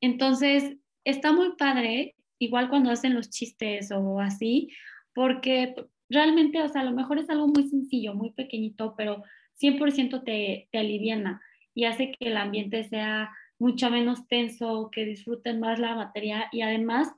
Entonces, 0.00 0.76
está 1.04 1.32
muy 1.32 1.56
padre, 1.56 2.14
igual 2.38 2.68
cuando 2.68 2.90
hacen 2.90 3.14
los 3.14 3.30
chistes 3.30 3.90
o 3.90 4.20
así, 4.20 4.70
porque 5.14 5.74
realmente, 6.08 6.62
o 6.62 6.68
sea, 6.68 6.82
a 6.82 6.84
lo 6.84 6.92
mejor 6.92 7.18
es 7.18 7.28
algo 7.30 7.48
muy 7.48 7.68
sencillo, 7.68 8.14
muy 8.14 8.30
pequeñito, 8.30 8.94
pero 8.96 9.24
100% 9.60 10.22
te, 10.24 10.68
te 10.70 10.78
aliviana 10.78 11.40
y 11.74 11.84
hace 11.84 12.12
que 12.12 12.28
el 12.28 12.36
ambiente 12.36 12.84
sea 12.84 13.30
mucho 13.58 13.90
menos 13.90 14.26
tenso, 14.28 14.90
que 14.92 15.04
disfruten 15.04 15.60
más 15.60 15.78
la 15.78 15.94
materia 15.96 16.48
y 16.52 16.62
además 16.62 17.12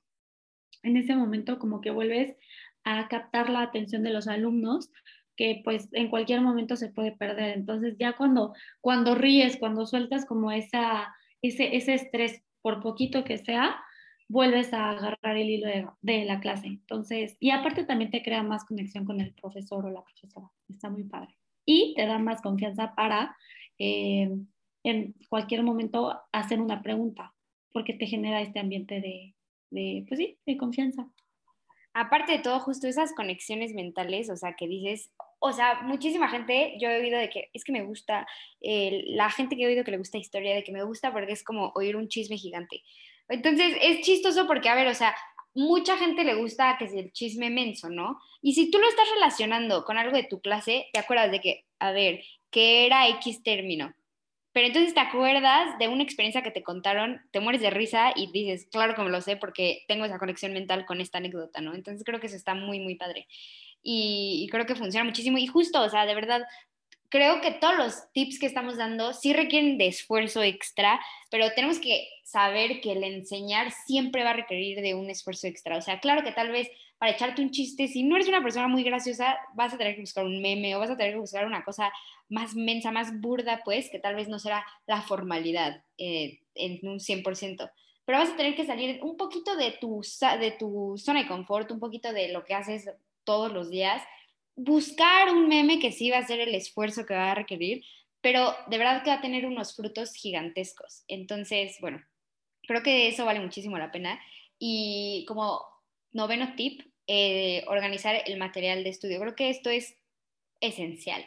en 0.83 0.97
ese 0.97 1.15
momento 1.15 1.59
como 1.59 1.81
que 1.81 1.91
vuelves 1.91 2.37
a 2.85 3.09
captar 3.09 3.51
la 3.51 3.63
atención 3.63 4.03
de 4.03 4.11
los 4.11 4.29
alumnos 4.29 4.91
que 5.37 5.63
pues 5.65 5.89
en 5.93 6.09
cualquier 6.09 6.43
momento 6.43 6.77
se 6.77 6.91
puede 6.91 7.13
perder. 7.13 7.57
Entonces 7.57 7.97
ya 7.99 8.15
cuando, 8.15 8.53
cuando 8.83 9.15
ríes, 9.15 9.57
cuando 9.57 9.87
sueltas 9.87 10.27
como 10.27 10.53
esa, 10.53 11.15
ese, 11.41 11.77
ese 11.77 11.95
estrés, 11.95 12.43
por 12.61 12.83
poquito 12.83 13.25
que 13.25 13.39
sea, 13.39 13.81
vuelves 14.29 14.75
a 14.75 14.91
agarrar 14.91 15.37
el 15.37 15.49
hilo 15.49 15.67
de, 15.67 15.87
de, 16.03 16.25
la 16.27 16.41
clase. 16.41 16.67
Entonces, 16.67 17.39
y 17.41 17.51
aparte 17.51 17.85
también 17.85 18.11
te 18.11 18.23
crea 18.23 18.43
más 18.43 18.67
conexión 18.67 19.07
con 19.07 19.21
el 19.21 19.33
profesor 19.33 19.87
o 19.87 19.91
la 19.91 20.05
profesora. 20.05 20.51
Está 20.69 20.91
muy 20.91 21.05
padre. 21.05 21.35
Y 21.65 21.95
te 21.97 22.07
da 22.07 22.19
más 22.19 22.43
confianza 22.43 22.95
para 22.95 23.35
eh, 23.79 24.31
en 24.85 25.15
cualquier 25.31 25.63
momento 25.63 26.21
hacer 26.33 26.61
una 26.61 26.83
pregunta, 26.83 27.35
porque 27.73 27.95
te 27.95 28.07
genera 28.07 28.43
este 28.43 28.61
ambiente 28.61 29.01
de, 29.01 29.35
de, 29.71 30.05
pues 30.09 30.19
sí, 30.19 30.39
de 30.47 30.57
confianza. 30.57 31.09
Aparte 31.93 32.33
de 32.33 32.39
todo, 32.39 32.61
justo 32.61 32.87
esas 32.87 33.13
conexiones 33.15 33.75
mentales, 33.75 34.31
o 34.31 34.37
sea, 34.37 34.55
que 34.55 34.69
dices, 34.69 35.11
o 35.41 35.53
sea, 35.53 35.81
muchísima 35.83 36.29
gente, 36.29 36.77
yo 36.79 36.89
he 36.89 37.01
oído 37.01 37.19
de 37.19 37.31
que 37.31 37.51
es 37.53 37.65
que 37.65 37.73
me 37.73 37.83
gusta, 37.83 38.27
eh, 38.61 39.03
la 39.09 39.31
gente 39.31 39.57
que 39.57 39.65
he 39.65 39.67
oído 39.67 39.85
que 39.85 39.91
le 39.91 39.99
gusta 39.99 40.19
historia, 40.19 40.55
de 40.55 40.63
que 40.63 40.73
me 40.73 40.85
gusta 40.85 41.13
porque 41.13 41.33
es 41.33 41.43
como 41.43 41.73
oír 41.75 41.97
un 41.97 42.09
chisme 42.09 42.37
gigante. 42.37 42.83
Entonces, 43.29 43.77
es 43.81 44.01
chistoso 44.03 44.47
porque, 44.47 44.69
a 44.69 44.75
ver, 44.75 44.89
o 44.89 44.95
sea, 44.95 45.15
mucha 45.55 45.97
gente 45.97 46.25
le 46.25 46.35
gusta 46.35 46.77
que 46.79 46.85
es 46.85 46.93
el 46.93 47.13
chisme 47.13 47.51
menso, 47.51 47.89
¿no? 47.89 48.21
Y 48.43 48.55
si 48.55 48.71
tú 48.71 48.79
lo 48.79 48.89
estás 48.89 49.09
relacionando 49.15 49.85
con 49.85 49.99
algo 49.99 50.17
de 50.17 50.25
tu 50.25 50.41
clase, 50.41 50.87
te 50.93 51.01
acuerdas 51.01 51.31
de 51.31 51.41
que, 51.41 51.65
a 51.79 51.93
ver, 51.93 52.23
¿qué 52.51 52.87
era 52.87 53.09
X 53.09 53.43
término? 53.43 53.95
Pero 54.53 54.67
entonces 54.67 54.95
te 54.95 55.01
acuerdas 55.01 55.79
de 55.79 55.89
una 55.89 56.03
experiencia 56.03 56.43
que 56.43 56.51
te 56.51 56.63
contaron, 56.63 57.21
te 57.31 57.41
mueres 57.41 57.63
de 57.63 57.71
risa 57.71 58.13
y 58.17 58.33
dices, 58.33 58.69
claro 58.71 58.95
que 58.95 59.03
me 59.03 59.11
lo 59.11 59.21
sé 59.21 59.37
porque 59.37 59.85
tengo 59.87 60.05
esa 60.05 60.19
conexión 60.19 60.53
mental 60.53 60.87
con 60.87 61.01
esta 61.01 61.19
anécdota, 61.19 61.61
¿no? 61.61 61.75
Entonces 61.75 62.03
creo 62.05 62.19
que 62.19 62.27
eso 62.27 62.37
está 62.37 62.55
muy, 62.55 62.81
muy 62.81 62.97
padre. 62.97 63.29
Y, 63.83 64.43
y 64.45 64.49
creo 64.49 64.67
que 64.67 64.75
funciona 64.75 65.05
muchísimo. 65.05 65.39
Y 65.39 65.47
justo, 65.47 65.81
o 65.81 65.89
sea, 65.89 66.05
de 66.05 66.15
verdad, 66.15 66.43
creo 67.11 67.41
que 67.41 67.51
todos 67.51 67.77
los 67.77 68.13
tips 68.13 68.39
que 68.39 68.47
estamos 68.47 68.77
dando 68.77 69.13
sí 69.13 69.33
requieren 69.33 69.77
de 69.77 69.89
esfuerzo 69.89 70.43
extra, 70.43 71.01
pero 71.31 71.53
tenemos 71.55 71.79
que 71.79 72.09
saber 72.25 72.81
que 72.81 72.93
el 72.93 73.05
enseñar 73.05 73.73
siempre 73.73 74.25
va 74.25 74.31
a 74.31 74.35
requerir 74.35 74.81
de 74.81 74.95
un 74.95 75.11
esfuerzo 75.11 75.49
extra. 75.49 75.77
O 75.77 75.83
sea, 75.83 76.01
claro 76.01 76.23
que 76.23 76.33
tal 76.33 76.51
vez 76.51 76.71
para 76.99 77.13
echarte 77.13 77.43
un 77.43 77.51
chiste, 77.51 77.89
si 77.89 78.05
no 78.05 78.17
eres 78.17 78.29
una 78.29 78.43
persona 78.43 78.69
muy 78.69 78.85
graciosa, 78.85 79.39
vas 79.55 79.75
a 79.75 79.79
tener 79.79 79.95
que 79.95 80.03
buscar 80.03 80.25
un 80.25 80.41
meme 80.41 80.77
o 80.77 80.81
vas 80.81 80.91
a 80.91 80.97
tener 80.97 81.15
que 81.15 81.19
buscar 81.19 81.47
una 81.47 81.65
cosa 81.65 81.93
más 82.29 82.55
mensa, 82.55 82.93
más 82.93 83.21
burda, 83.21 83.63
pues, 83.65 83.91
que 83.91 83.99
tal 83.99 84.15
vez 84.15 84.29
no 84.29 84.39
será 84.39 84.65
la 84.87 85.03
formalidad 85.03 85.83
eh, 85.99 86.41
en 86.55 86.87
un 86.87 87.01
100%. 87.01 87.71
Pero 88.05 88.19
vas 88.19 88.31
a 88.31 88.37
tener 88.37 88.55
que 88.55 88.67
salir 88.67 89.01
un 89.03 89.17
poquito 89.17 89.57
de 89.57 89.73
tu, 89.81 90.03
de 90.39 90.51
tu 90.53 90.95
zona 90.97 91.23
de 91.23 91.29
confort, 91.29 91.71
un 91.71 91.81
poquito 91.81 92.13
de 92.13 92.29
lo 92.29 92.45
que 92.45 92.55
haces 92.55 92.91
todos 93.25 93.53
los 93.53 93.71
días 93.71 94.03
buscar 94.63 95.33
un 95.33 95.49
meme 95.49 95.79
que 95.79 95.93
sí 95.93 96.11
va 96.11 96.19
a 96.19 96.27
ser 96.27 96.41
el 96.41 96.55
esfuerzo 96.55 97.07
que 97.07 97.15
va 97.15 97.33
a 97.33 97.35
requerir, 97.35 97.83
pero 98.21 98.55
de 98.67 98.79
verdad 98.79 99.03
que 99.03 99.11
va 99.11 99.17
a 99.17 99.21
tener 99.23 99.47
unos 99.47 99.75
frutos 99.75 100.13
gigantescos. 100.15 101.05
Entonces, 101.09 101.77
bueno, 101.81 102.03
creo 102.67 102.83
que 102.83 103.09
eso 103.09 103.25
vale 103.25 103.41
muchísimo 103.41 103.79
la 103.79 103.91
pena. 103.91 104.21
Y 104.59 105.25
como 105.27 105.63
noveno 106.13 106.55
tip, 106.57 106.83
eh, 107.07 107.65
organizar 107.69 108.23
el 108.27 108.39
material 108.39 108.85
de 108.85 108.91
estudio. 108.91 109.19
Creo 109.21 109.35
que 109.35 109.49
esto 109.49 109.71
es 109.71 109.97
esencial. 110.61 111.25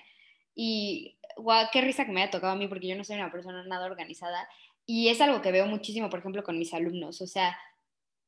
Y 0.56 1.18
guau, 1.36 1.68
qué 1.74 1.82
risa 1.82 2.06
que 2.06 2.12
me 2.12 2.22
haya 2.22 2.32
tocado 2.32 2.54
a 2.54 2.56
mí 2.56 2.68
porque 2.68 2.88
yo 2.88 2.96
no 2.96 3.04
soy 3.04 3.16
una 3.16 3.32
persona 3.32 3.64
nada 3.64 3.88
organizada. 3.88 4.48
Y 4.86 5.10
es 5.10 5.20
algo 5.22 5.42
que 5.42 5.52
veo 5.52 5.66
muchísimo, 5.66 6.10
por 6.10 6.20
ejemplo, 6.20 6.44
con 6.44 6.60
mis 6.60 6.74
alumnos. 6.74 7.20
O 7.22 7.28
sea, 7.28 7.58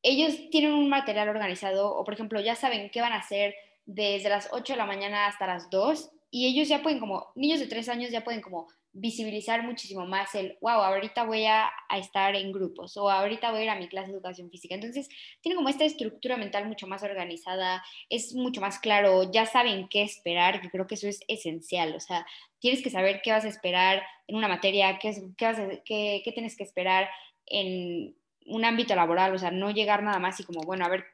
ellos 0.02 0.50
tienen 0.50 0.74
un 0.74 0.90
material 0.90 1.30
organizado 1.30 1.96
o, 1.96 2.04
por 2.04 2.16
ejemplo, 2.16 2.42
ya 2.42 2.56
saben 2.56 2.90
qué 2.90 3.02
van 3.02 3.14
a 3.14 3.20
hacer 3.20 3.54
desde 3.86 4.30
las 4.30 4.50
8 4.52 4.74
de 4.74 4.78
la 4.78 4.86
mañana 4.86 5.28
hasta 5.28 5.48
las 5.48 5.70
2 5.70 6.12
y 6.32 6.48
ellos 6.48 6.68
ya 6.68 6.82
pueden 6.82 7.00
como, 7.00 7.32
niños 7.36 7.60
de 7.60 7.68
3 7.68 7.88
años 7.90 8.12
ya 8.12 8.24
pueden 8.24 8.42
como 8.42 8.68
visibilizar 8.98 9.62
muchísimo 9.62 10.06
más 10.06 10.34
el, 10.36 10.58
wow, 10.62 10.82
ahorita 10.82 11.26
voy 11.26 11.46
a, 11.46 11.70
estar 11.98 12.34
en 12.36 12.52
grupos 12.54 12.96
o 12.96 13.10
ahorita 13.10 13.52
voy 13.52 13.62
a 13.62 13.64
ir 13.64 13.70
a 13.70 13.76
mi 13.76 13.90
clase 13.90 14.08
de 14.08 14.14
educación 14.14 14.50
física. 14.50 14.74
Entonces, 14.74 15.10
tiene 15.42 15.56
como 15.56 15.68
esta 15.68 15.84
estructura 15.84 16.38
mental 16.38 16.66
mucho 16.66 16.88
más 16.88 17.04
organizada, 17.04 17.84
es 18.10 18.34
mucho 18.34 18.62
más 18.62 18.80
claro, 18.80 19.30
ya 19.32 19.46
saben 19.46 19.88
qué 19.90 20.02
esperar, 20.02 20.62
que 20.62 20.70
creo 20.70 20.88
que 20.88 20.96
eso 20.96 21.08
es 21.08 21.20
esencial. 21.28 21.94
O 21.94 22.00
sea, 22.00 22.26
tienes 22.60 22.82
que 22.82 22.90
saber 22.90 23.22
qué 23.22 23.32
vas 23.32 23.44
a 23.44 23.50
esperar 23.50 24.02
en 24.28 24.38
una 24.38 24.48
materia, 24.48 24.98
qué, 24.98 25.14
qué, 25.38 25.46
vas 25.46 25.58
qué, 25.86 26.22
qué 26.24 26.32
tienes 26.32 26.56
que 26.56 26.64
esperar 26.64 27.10
en 27.46 28.16
un 28.46 28.64
ámbito 28.64 28.96
laboral, 28.96 29.34
o 29.34 29.38
sea, 29.38 29.52
no 29.52 29.72
llegar 29.72 30.04
nada 30.04 30.20
más 30.20 30.40
y 30.40 30.44
como, 30.44 30.62
bueno, 30.62 30.86
a 30.86 30.90
ver 30.90 31.06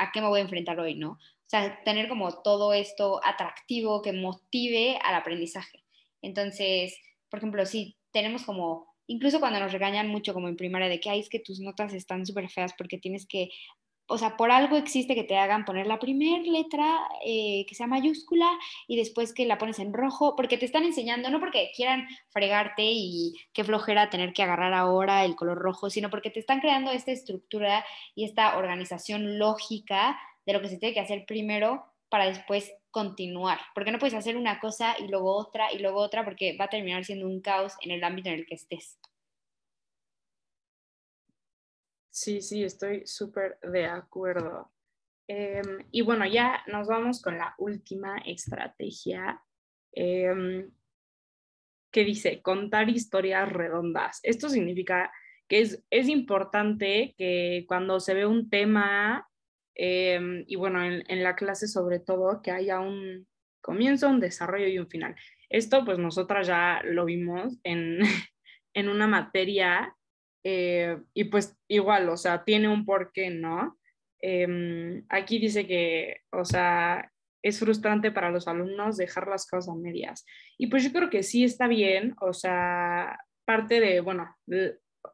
a 0.00 0.10
qué 0.12 0.20
me 0.20 0.28
voy 0.28 0.40
a 0.40 0.42
enfrentar 0.42 0.78
hoy, 0.80 0.96
¿no? 0.96 1.18
Sea, 1.52 1.82
tener 1.84 2.08
como 2.08 2.32
todo 2.40 2.72
esto 2.72 3.20
atractivo 3.22 4.00
que 4.00 4.14
motive 4.14 4.98
al 5.04 5.14
aprendizaje. 5.14 5.84
Entonces, 6.22 6.98
por 7.28 7.40
ejemplo, 7.40 7.66
si 7.66 7.94
tenemos 8.10 8.44
como, 8.44 8.86
incluso 9.06 9.38
cuando 9.38 9.60
nos 9.60 9.70
regañan 9.70 10.08
mucho 10.08 10.32
como 10.32 10.48
en 10.48 10.56
primaria 10.56 10.88
de 10.88 10.98
que, 10.98 11.10
ay, 11.10 11.20
es 11.20 11.28
que 11.28 11.40
tus 11.40 11.60
notas 11.60 11.92
están 11.92 12.24
súper 12.24 12.48
feas 12.48 12.72
porque 12.72 12.96
tienes 12.96 13.26
que, 13.26 13.50
o 14.06 14.16
sea, 14.16 14.38
por 14.38 14.50
algo 14.50 14.78
existe 14.78 15.14
que 15.14 15.24
te 15.24 15.36
hagan 15.36 15.66
poner 15.66 15.86
la 15.86 15.98
primera 15.98 16.42
letra 16.42 17.06
eh, 17.22 17.66
que 17.68 17.74
sea 17.74 17.86
mayúscula 17.86 18.50
y 18.88 18.96
después 18.96 19.34
que 19.34 19.44
la 19.44 19.58
pones 19.58 19.78
en 19.78 19.92
rojo, 19.92 20.34
porque 20.36 20.56
te 20.56 20.64
están 20.64 20.84
enseñando, 20.84 21.28
no 21.28 21.38
porque 21.38 21.70
quieran 21.76 22.08
fregarte 22.30 22.82
y 22.82 23.34
qué 23.52 23.62
flojera 23.62 24.08
tener 24.08 24.32
que 24.32 24.42
agarrar 24.42 24.72
ahora 24.72 25.26
el 25.26 25.36
color 25.36 25.58
rojo, 25.58 25.90
sino 25.90 26.08
porque 26.08 26.30
te 26.30 26.40
están 26.40 26.60
creando 26.60 26.92
esta 26.92 27.12
estructura 27.12 27.84
y 28.14 28.24
esta 28.24 28.56
organización 28.56 29.38
lógica 29.38 30.18
de 30.46 30.52
lo 30.52 30.60
que 30.60 30.68
se 30.68 30.78
tiene 30.78 30.94
que 30.94 31.00
hacer 31.00 31.24
primero 31.26 31.84
para 32.08 32.26
después 32.26 32.72
continuar, 32.90 33.58
porque 33.74 33.90
no 33.90 33.98
puedes 33.98 34.14
hacer 34.14 34.36
una 34.36 34.60
cosa 34.60 34.96
y 34.98 35.08
luego 35.08 35.34
otra 35.34 35.72
y 35.72 35.78
luego 35.78 36.00
otra 36.00 36.24
porque 36.24 36.56
va 36.58 36.66
a 36.66 36.70
terminar 36.70 37.04
siendo 37.04 37.26
un 37.26 37.40
caos 37.40 37.74
en 37.80 37.90
el 37.90 38.04
ámbito 38.04 38.28
en 38.28 38.34
el 38.34 38.46
que 38.46 38.54
estés. 38.54 38.98
Sí, 42.10 42.42
sí, 42.42 42.62
estoy 42.62 43.06
súper 43.06 43.58
de 43.60 43.86
acuerdo. 43.86 44.70
Em, 45.26 45.86
y 45.90 46.02
bueno, 46.02 46.26
ya 46.26 46.62
nos 46.66 46.86
vamos 46.86 47.22
con 47.22 47.38
la 47.38 47.54
última 47.56 48.18
estrategia 48.18 49.42
em, 49.92 50.70
que 51.90 52.04
dice 52.04 52.42
contar 52.42 52.90
historias 52.90 53.50
redondas. 53.50 54.20
Esto 54.22 54.50
significa 54.50 55.10
que 55.48 55.60
es, 55.60 55.82
es 55.88 56.08
importante 56.08 57.14
que 57.16 57.64
cuando 57.66 58.00
se 58.00 58.12
ve 58.12 58.26
un 58.26 58.50
tema 58.50 59.26
Em, 59.74 60.44
y 60.46 60.56
bueno, 60.56 60.84
en, 60.84 61.22
la 61.22 61.34
clase 61.34 61.66
sobre 61.66 61.98
todo 61.98 62.42
que 62.42 62.50
haya 62.50 62.80
un 62.80 63.26
comienzo, 63.60 64.08
un 64.08 64.20
desarrollo 64.20 64.66
y 64.66 64.78
un 64.78 64.88
final. 64.88 65.14
Esto 65.48 65.84
pues 65.84 65.98
nosotras 65.98 66.46
ya 66.46 66.82
lo 66.84 67.04
vimos 67.04 67.58
en, 67.64 68.00
en 68.74 68.88
una 68.88 69.06
materia 69.06 69.96
eh, 70.44 70.98
y 71.14 71.24
pues 71.24 71.56
igual, 71.68 72.08
o 72.08 72.16
sea, 72.16 72.44
tiene 72.44 72.68
un 72.68 72.84
porqué, 72.84 73.30
¿no? 73.30 73.78
Em, 74.20 75.04
aquí 75.08 75.38
dice 75.38 75.66
que, 75.66 76.18
o 76.30 76.44
sea, 76.44 77.10
es 77.42 77.58
frustrante 77.58 78.12
para 78.12 78.30
los 78.30 78.46
alumnos 78.48 78.96
dejar 78.96 79.26
las 79.28 79.48
cosas 79.48 79.74
a 79.74 79.78
medias. 79.78 80.24
Y 80.58 80.68
pues 80.68 80.84
yo 80.84 80.92
creo 80.92 81.10
que 81.10 81.22
sí 81.22 81.44
está 81.44 81.66
bien, 81.66 82.14
o 82.20 82.32
sea, 82.32 83.18
parte 83.44 83.80
de, 83.80 84.00
bueno, 84.00 84.36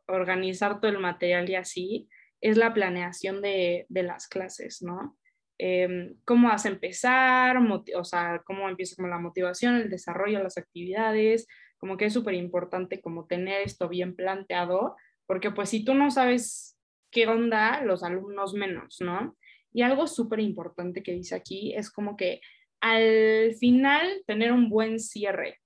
organizar 0.06 0.80
todo 0.80 0.90
el 0.90 0.98
material 0.98 1.48
y 1.48 1.54
así, 1.54 2.08
es 2.40 2.56
la 2.56 2.72
planeación 2.74 3.42
de, 3.42 3.86
las 3.90 4.28
clases, 4.28 4.82
¿no? 4.82 5.16
Em, 5.58 6.14
cómo 6.24 6.48
vas 6.48 6.66
a 6.66 6.68
empezar, 6.68 7.56
o 7.96 8.04
sea, 8.04 8.42
cómo 8.44 8.68
empieza 8.68 8.96
como 8.96 9.08
la 9.08 9.18
motivación, 9.18 9.76
el 9.76 9.90
desarrollo, 9.90 10.42
las 10.42 10.56
actividades, 10.56 11.46
como 11.78 11.96
que 11.96 12.06
es 12.06 12.12
súper 12.12 12.34
importante 12.34 13.00
como 13.00 13.26
tener 13.26 13.62
esto 13.62 13.88
bien 13.88 14.14
planteado, 14.14 14.96
porque 15.26 15.50
pues 15.50 15.68
si 15.70 15.84
tú 15.84 15.94
no 15.94 16.10
sabes 16.10 16.78
qué 17.10 17.26
onda, 17.26 17.82
los 17.82 18.02
alumnos 18.02 18.54
menos, 18.54 18.98
¿no? 19.00 19.36
Y 19.72 19.82
algo 19.82 20.06
súper 20.06 20.40
importante 20.40 21.02
que 21.02 21.12
dice 21.12 21.34
aquí 21.34 21.74
es 21.74 21.90
como 21.90 22.16
que 22.16 22.40
al 22.80 23.54
final 23.58 24.22
tener 24.26 24.52
un 24.52 24.70
buen 24.70 24.98
cierre. 25.00 25.60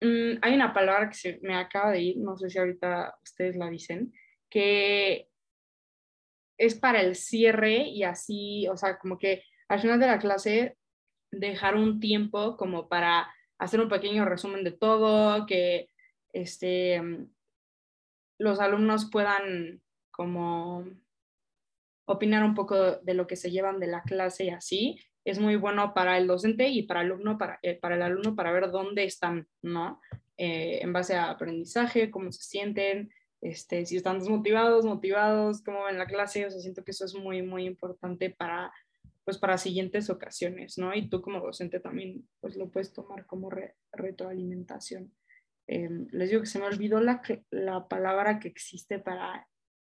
Mm, 0.00 0.38
hay 0.42 0.54
una 0.54 0.72
palabra 0.72 1.08
que 1.08 1.16
se 1.16 1.38
me 1.42 1.54
acaba 1.56 1.92
de 1.92 2.00
ir, 2.00 2.18
no 2.18 2.36
sé 2.36 2.50
si 2.50 2.58
ahorita 2.58 3.14
ustedes 3.22 3.56
la 3.56 3.68
dicen, 3.68 4.12
que 4.48 5.29
es 6.60 6.74
para 6.74 7.00
el 7.00 7.16
cierre 7.16 7.84
y 7.88 8.02
así, 8.04 8.68
o 8.68 8.76
sea, 8.76 8.98
como 8.98 9.16
que 9.16 9.42
al 9.68 9.80
final 9.80 9.98
de 9.98 10.06
la 10.06 10.18
clase 10.18 10.76
dejar 11.32 11.74
un 11.74 12.00
tiempo 12.00 12.58
como 12.58 12.86
para 12.86 13.34
hacer 13.58 13.80
un 13.80 13.88
pequeño 13.88 14.26
resumen 14.26 14.62
de 14.62 14.72
todo, 14.72 15.46
que 15.46 15.88
este, 16.34 17.02
los 18.38 18.60
alumnos 18.60 19.08
puedan 19.10 19.80
como 20.10 20.84
opinar 22.04 22.44
un 22.44 22.54
poco 22.54 22.96
de 22.96 23.14
lo 23.14 23.26
que 23.26 23.36
se 23.36 23.50
llevan 23.50 23.80
de 23.80 23.86
la 23.86 24.02
clase 24.02 24.44
y 24.44 24.50
así. 24.50 25.00
Es 25.24 25.38
muy 25.38 25.56
bueno 25.56 25.94
para 25.94 26.18
el 26.18 26.26
docente 26.26 26.68
y 26.68 26.82
para 26.82 27.00
alumno, 27.00 27.38
para, 27.38 27.58
eh, 27.62 27.76
para 27.76 27.94
el 27.94 28.02
alumno, 28.02 28.36
para 28.36 28.52
ver 28.52 28.70
dónde 28.70 29.04
están, 29.04 29.48
¿no? 29.62 29.98
Eh, 30.36 30.80
en 30.82 30.92
base 30.92 31.14
a 31.14 31.30
aprendizaje, 31.30 32.10
cómo 32.10 32.30
se 32.32 32.42
sienten, 32.42 33.10
este, 33.40 33.86
si 33.86 33.96
están 33.96 34.18
desmotivados, 34.18 34.84
motivados, 34.84 35.62
cómo 35.62 35.84
ven 35.84 35.98
la 35.98 36.06
clase, 36.06 36.46
o 36.46 36.50
sea, 36.50 36.60
siento 36.60 36.84
que 36.84 36.90
eso 36.90 37.04
es 37.04 37.14
muy, 37.14 37.42
muy 37.42 37.64
importante 37.64 38.30
para, 38.30 38.72
pues, 39.24 39.38
para 39.38 39.58
siguientes 39.58 40.10
ocasiones, 40.10 40.76
¿no? 40.78 40.94
Y 40.94 41.08
tú 41.08 41.22
como 41.22 41.40
docente 41.40 41.80
también, 41.80 42.28
pues, 42.40 42.56
lo 42.56 42.70
puedes 42.70 42.92
tomar 42.92 43.26
como 43.26 43.50
retroalimentación. 43.92 45.12
Em, 45.66 46.08
les 46.10 46.30
digo 46.30 46.42
que 46.42 46.48
se 46.48 46.58
me 46.58 46.66
olvidó 46.66 47.00
la, 47.00 47.22
la 47.50 47.88
palabra 47.88 48.40
que 48.40 48.48
existe 48.48 48.98
para, 48.98 49.48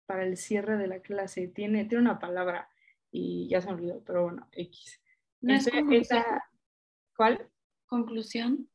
para 0.05 0.23
el 0.23 0.37
cierre 0.37 0.77
de 0.77 0.87
la 0.87 0.99
clase. 0.99 1.47
Tiene, 1.47 1.85
tiene 1.85 2.03
una 2.03 2.19
palabra 2.19 2.69
y 3.11 3.47
ya 3.49 3.61
se 3.61 3.67
me 3.67 3.73
olvidó, 3.73 4.03
pero 4.03 4.23
bueno, 4.23 4.47
X. 4.51 5.01
¿No 5.41 5.53
es 5.53 5.67
esa, 5.67 6.43
¿Cuál? 7.15 7.49
¿Conclusión? 7.85 8.69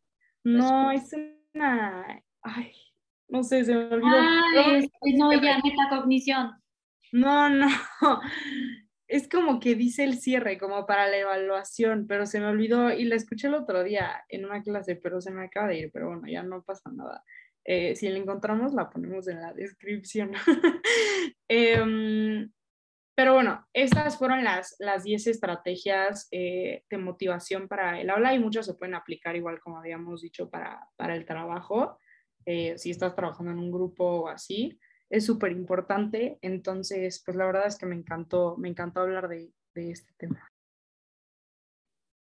No, 0.44 0.90
es 0.90 1.14
una 1.54 2.22
ay, 2.42 2.72
no 3.28 3.42
sé, 3.42 3.64
se 3.64 3.74
me 3.74 3.84
olvidó. 3.84 4.16
Ah, 4.16 4.42
este, 4.76 4.98
no, 5.16 5.32
ya, 5.32 5.58
metacognición. 5.62 6.52
No, 7.12 7.48
no. 7.48 7.66
Es 9.10 9.26
como 9.26 9.58
que 9.58 9.74
dice 9.74 10.04
el 10.04 10.18
cierre, 10.18 10.58
como 10.58 10.84
para 10.84 11.08
la 11.08 11.16
evaluación, 11.16 12.06
pero 12.06 12.26
se 12.26 12.40
me 12.40 12.46
olvidó 12.46 12.92
y 12.92 13.04
la 13.04 13.14
escuché 13.14 13.48
el 13.48 13.54
otro 13.54 13.82
día 13.82 14.22
en 14.28 14.44
una 14.44 14.62
clase, 14.62 14.96
pero 14.96 15.22
se 15.22 15.30
me 15.30 15.44
acaba 15.44 15.68
de 15.68 15.78
ir, 15.78 15.90
pero 15.90 16.08
bueno, 16.08 16.28
ya 16.28 16.42
no 16.42 16.62
pasa 16.62 16.90
nada. 16.92 17.24
Eh, 17.64 17.96
si 17.96 18.06
la 18.10 18.18
encontramos, 18.18 18.74
la 18.74 18.90
ponemos 18.90 19.26
en 19.28 19.40
la 19.40 19.54
descripción. 19.54 20.32
Em, 21.48 22.52
pero 23.14 23.32
bueno, 23.32 23.66
estas 23.72 24.18
fueron 24.18 24.44
las, 24.44 24.76
las 24.78 25.04
10 25.04 25.26
estrategias 25.26 26.28
eh, 26.30 26.84
de 26.90 26.98
motivación 26.98 27.66
para 27.66 27.98
el 27.98 28.10
aula 28.10 28.34
y 28.34 28.38
muchas 28.38 28.66
se 28.66 28.74
pueden 28.74 28.94
aplicar 28.94 29.34
igual 29.34 29.58
como 29.60 29.78
habíamos 29.78 30.20
dicho 30.20 30.50
para, 30.50 30.86
para 30.96 31.16
el 31.16 31.24
trabajo, 31.24 31.98
eh, 32.50 32.78
si 32.78 32.90
estás 32.90 33.14
trabajando 33.14 33.52
en 33.52 33.58
un 33.58 33.70
grupo 33.70 34.04
o 34.04 34.28
así 34.28 34.78
es 35.10 35.26
súper 35.26 35.52
importante. 35.52 36.38
Entonces, 36.40 37.22
pues 37.22 37.36
la 37.36 37.44
verdad 37.44 37.66
es 37.66 37.76
que 37.76 37.84
me 37.84 37.94
encantó, 37.94 38.56
me 38.56 38.68
encantó 38.68 39.00
hablar 39.00 39.28
de, 39.28 39.52
este 39.74 40.14
tema. 40.16 40.50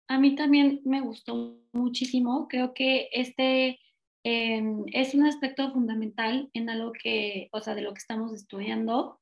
A 0.07 0.19
mí 0.19 0.35
también 0.35 0.81
me 0.85 1.01
gustó 1.01 1.57
muchísimo. 1.73 2.47
Creo 2.47 2.75
que 2.75 3.09
este 3.11 3.79
em, 4.23 4.85
es 4.93 5.15
un 5.15 5.25
aspecto 5.25 5.73
fundamental 5.73 6.47
en 6.53 6.69
algo 6.69 6.91
que, 6.93 7.49
o 7.51 7.59
sea, 7.59 7.73
de 7.73 7.81
lo 7.81 7.91
que 7.93 7.97
estamos 7.97 8.33
estudiando. 8.33 9.19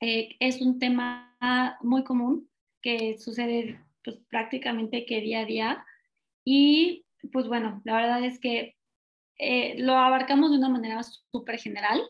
Eh, 0.00 0.36
es 0.40 0.60
un 0.60 0.80
tema 0.80 1.36
muy 1.82 2.02
común 2.02 2.50
que 2.82 3.16
sucede 3.16 3.80
pues, 4.02 4.16
prácticamente 4.28 5.06
que 5.06 5.20
día 5.20 5.42
a 5.42 5.46
día. 5.46 5.86
Y 6.44 7.06
pues 7.32 7.46
bueno, 7.46 7.80
la 7.84 7.94
verdad 7.94 8.24
es 8.24 8.40
que 8.40 8.77
eh, 9.38 9.76
lo 9.78 9.96
abarcamos 9.96 10.50
de 10.50 10.58
una 10.58 10.68
manera 10.68 11.02
súper 11.02 11.58
general, 11.58 12.02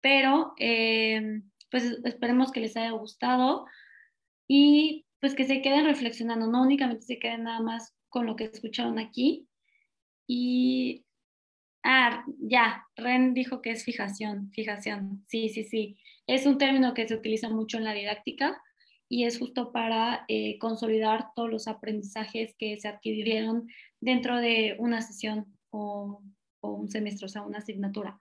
pero 0.00 0.52
eh, 0.58 1.40
pues 1.70 1.84
esperemos 2.04 2.52
que 2.52 2.60
les 2.60 2.76
haya 2.76 2.90
gustado 2.90 3.66
y 4.48 5.06
pues 5.20 5.34
que 5.34 5.44
se 5.44 5.62
queden 5.62 5.86
reflexionando, 5.86 6.48
no 6.48 6.62
únicamente 6.62 7.04
se 7.04 7.18
queden 7.18 7.44
nada 7.44 7.60
más 7.60 7.94
con 8.08 8.26
lo 8.26 8.36
que 8.36 8.44
escucharon 8.44 8.98
aquí. 8.98 9.48
Y, 10.26 11.04
ah, 11.84 12.24
ya, 12.38 12.84
Ren 12.96 13.32
dijo 13.32 13.62
que 13.62 13.70
es 13.70 13.84
fijación, 13.84 14.50
fijación, 14.52 15.24
sí, 15.28 15.48
sí, 15.48 15.64
sí. 15.64 15.96
Es 16.26 16.46
un 16.46 16.58
término 16.58 16.92
que 16.92 17.06
se 17.06 17.14
utiliza 17.14 17.48
mucho 17.48 17.78
en 17.78 17.84
la 17.84 17.94
didáctica 17.94 18.60
y 19.08 19.24
es 19.24 19.38
justo 19.38 19.72
para 19.72 20.24
eh, 20.28 20.58
consolidar 20.58 21.28
todos 21.36 21.50
los 21.50 21.68
aprendizajes 21.68 22.54
que 22.58 22.78
se 22.80 22.88
adquirieron 22.88 23.68
dentro 24.00 24.38
de 24.38 24.74
una 24.78 25.02
sesión 25.02 25.46
o, 25.70 26.22
o 26.62 26.70
un 26.70 26.88
semestre, 26.88 27.26
o 27.26 27.28
sea, 27.28 27.42
una 27.42 27.58
asignatura. 27.58 28.18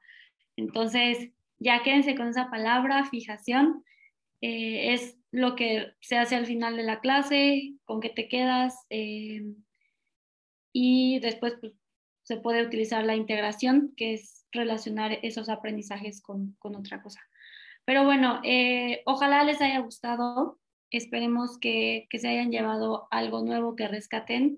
Entonces, 0.58 1.32
ya 1.60 1.84
quédense 1.84 2.16
con 2.16 2.28
esa 2.28 2.50
palabra, 2.50 3.06
fijación. 3.06 3.86
Eh, 4.42 4.94
es 4.94 5.18
lo 5.32 5.56
que 5.56 5.94
se 6.02 6.18
hace 6.18 6.36
al 6.36 6.48
final 6.48 6.76
de 6.76 6.84
la 6.84 7.00
clase, 7.00 7.76
con 7.86 8.02
qué 8.02 8.10
te 8.10 8.28
quedas. 8.28 8.76
Eh, 8.90 9.44
y 10.74 11.20
después 11.20 11.56
pues, 11.62 11.74
se 12.24 12.38
puede 12.38 12.66
utilizar 12.66 13.06
la 13.06 13.16
integración, 13.16 13.94
que 13.96 14.16
es 14.16 14.46
relacionar 14.52 15.20
esos 15.22 15.50
aprendizajes 15.50 16.22
con, 16.22 16.58
otra 16.62 17.02
cosa. 17.04 17.22
Pero 17.86 18.06
bueno, 18.06 18.42
eh, 18.44 19.04
ojalá 19.06 19.44
les 19.44 19.62
haya 19.62 19.80
gustado. 19.80 20.60
Esperemos 20.90 21.58
que, 21.60 22.08
que, 22.10 22.20
se 22.20 22.28
hayan 22.28 22.52
llevado 22.52 23.08
algo 23.12 23.44
nuevo, 23.44 23.76
que 23.76 23.88
rescaten 23.88 24.58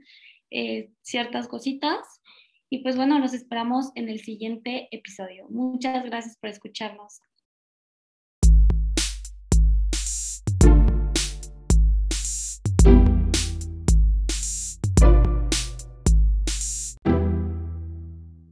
ciertas 1.02 1.48
cositas. 1.48 2.22
Y 2.74 2.80
pues 2.80 2.96
bueno, 2.96 3.20
nos 3.20 3.36
esperamos 3.36 3.92
en 3.94 4.10
el 4.10 4.20
siguiente 4.22 4.88
episodio. 4.90 5.46
Muchas 5.48 6.04
gracias 6.06 6.38
por 6.38 6.50
escucharnos. 6.50 7.22